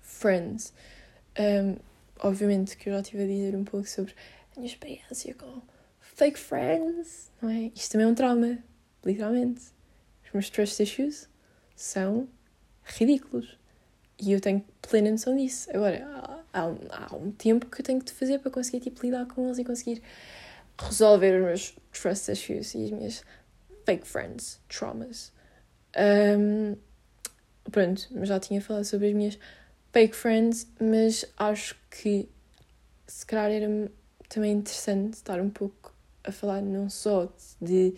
[0.00, 0.72] Friends.
[1.38, 1.76] Um,
[2.20, 4.14] obviamente que eu já estive a dizer um pouco sobre
[4.54, 5.62] a minha experiência com
[6.00, 7.72] fake friends, não é?
[7.74, 8.58] Isto também é um trauma,
[9.04, 9.62] literalmente.
[10.24, 11.28] Os meus trust issues
[11.74, 12.28] são
[12.84, 13.58] ridículos.
[14.20, 15.68] E eu tenho plena noção disso.
[15.70, 16.06] Agora,
[16.52, 19.46] há, um, há um tempo que eu tenho de fazer para conseguir tipo, lidar com
[19.46, 20.02] eles e conseguir
[20.78, 23.24] resolver os meus trust issues e as minhas
[23.84, 25.32] fake friends, traumas.
[25.96, 26.76] Um,
[27.70, 29.38] pronto, já tinha falado sobre as minhas
[29.92, 32.28] fake friends, mas acho que
[33.06, 33.92] se calhar era
[34.28, 35.92] também interessante estar um pouco
[36.24, 37.28] a falar não só
[37.60, 37.94] de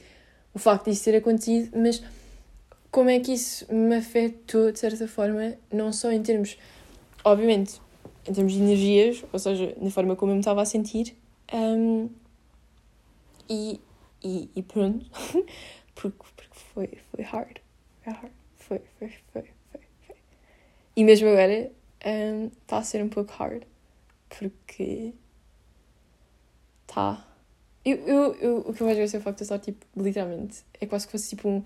[0.52, 2.02] o facto disso ter acontecido, mas
[2.90, 6.58] como é que isso me afetou de certa forma, não só em termos,
[7.24, 7.80] obviamente,
[8.28, 11.16] em termos de energias, ou seja, na forma como eu me estava a sentir,
[11.52, 12.08] um,
[13.48, 13.80] e,
[14.22, 15.04] e, e, pronto,
[15.94, 17.58] porque, porque foi, foi hard,
[18.02, 20.16] foi hard, foi, foi, foi, foi, foi.
[20.96, 21.70] E mesmo agora
[22.04, 23.62] está um, a ser um pouco hard,
[24.28, 25.14] porque
[26.86, 27.26] tá.
[27.84, 30.64] Eu, eu, eu, o que eu mais gosto é o facto de estar, tipo, literalmente,
[30.80, 31.62] é quase que fosse tipo um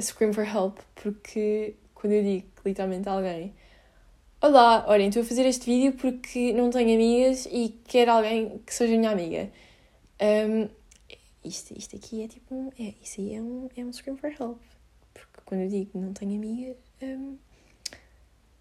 [0.00, 3.54] scream for help, porque quando eu digo literalmente a alguém
[4.42, 8.72] Olá, olhem, estou a fazer este vídeo porque não tenho amigas e quero alguém que
[8.72, 9.50] seja minha amiga.
[10.18, 10.66] Um,
[11.44, 14.58] isto, isto aqui é tipo é, isso aí é um, é um scream for help.
[15.12, 17.36] Porque quando eu digo não tenho amigas, um,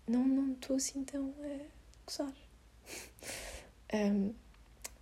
[0.10, 1.60] não não estou assim tão a
[2.06, 2.34] gozar.
[3.94, 4.34] um,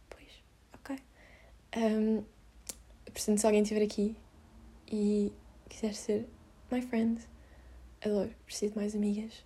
[0.09, 0.43] pois,
[0.73, 0.97] ok.
[1.77, 2.23] Um,
[3.05, 4.17] portanto, se alguém estiver aqui
[4.91, 5.31] e
[5.69, 6.27] quiser ser
[6.69, 7.21] my friend,
[8.03, 9.45] adoro, preciso de mais amigas.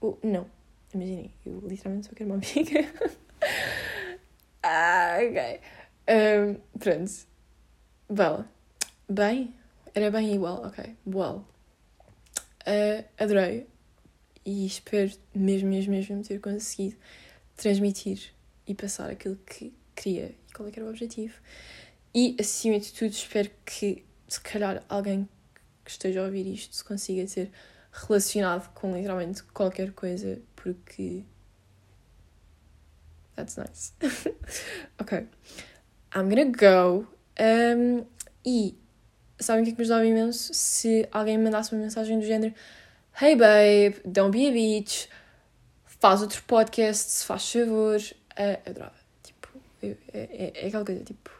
[0.00, 0.50] Ou, não,
[0.92, 2.92] imaginem, eu literalmente só quero uma amiga.
[4.62, 5.60] ah, ok.
[6.08, 7.26] Um, pronto.
[8.08, 8.50] Bela.
[9.08, 9.54] Bem?
[9.94, 10.96] Era bem igual, ok.
[11.06, 11.44] Well.
[12.66, 13.66] Uh, adorei.
[14.46, 16.96] E espero mesmo, mesmo, mesmo ter conseguido
[17.56, 18.32] transmitir
[18.64, 21.34] e passar aquilo que queria e qual é era o objetivo.
[22.14, 25.28] E, acima de tudo, espero que se calhar alguém
[25.84, 27.50] que esteja a ouvir isto consiga ser
[27.92, 31.24] relacionado com literalmente qualquer coisa, porque.
[33.34, 33.92] That's nice.
[34.98, 35.26] ok.
[36.14, 37.06] I'm gonna go.
[37.38, 38.06] Um,
[38.44, 38.78] e
[39.40, 40.54] sabem o que é que me ajudava imenso?
[40.54, 42.54] Se alguém me mandasse uma mensagem do género
[43.18, 45.08] Hey babe, don't be a bitch.
[45.86, 47.98] Faz outro podcast, se faz favor.
[47.98, 48.94] Uh, eu adorava.
[49.22, 49.48] Tipo,
[49.82, 51.30] eu, é, é, é, aquela coisa, tipo.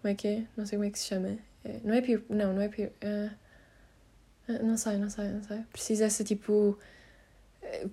[0.00, 0.44] Como é que é?
[0.56, 1.38] Não sei como é que se chama.
[1.64, 2.22] É, não é peer.
[2.28, 2.92] Não, não é peer.
[3.02, 3.30] Uh,
[4.62, 5.58] não sei, não sei, não sei.
[5.72, 6.78] Preciso essa tipo.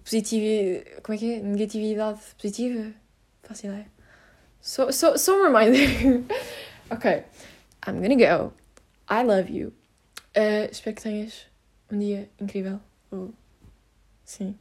[0.03, 1.01] Positiva.
[1.01, 1.39] Como é que é?
[1.41, 2.93] Negatividade positiva?
[3.41, 3.88] Faço ideia.
[4.62, 6.24] So, so, so reminder.
[6.91, 7.24] ok.
[7.88, 8.53] I'm gonna go.
[9.10, 9.74] I love you.
[10.38, 11.47] Uh, espero que tenhas
[11.91, 12.80] um dia incrível.
[13.12, 13.34] Ou,
[14.24, 14.57] sim.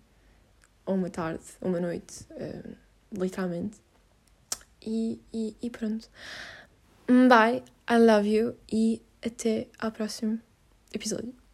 [0.87, 2.25] Ou uma tarde, ou uma noite.
[2.31, 2.77] Uh,
[3.13, 3.79] literalmente.
[4.85, 6.09] E, e, e pronto.
[7.07, 7.63] Bye.
[7.91, 8.57] I love you.
[8.71, 10.41] E até ao próximo
[10.93, 11.48] episódio.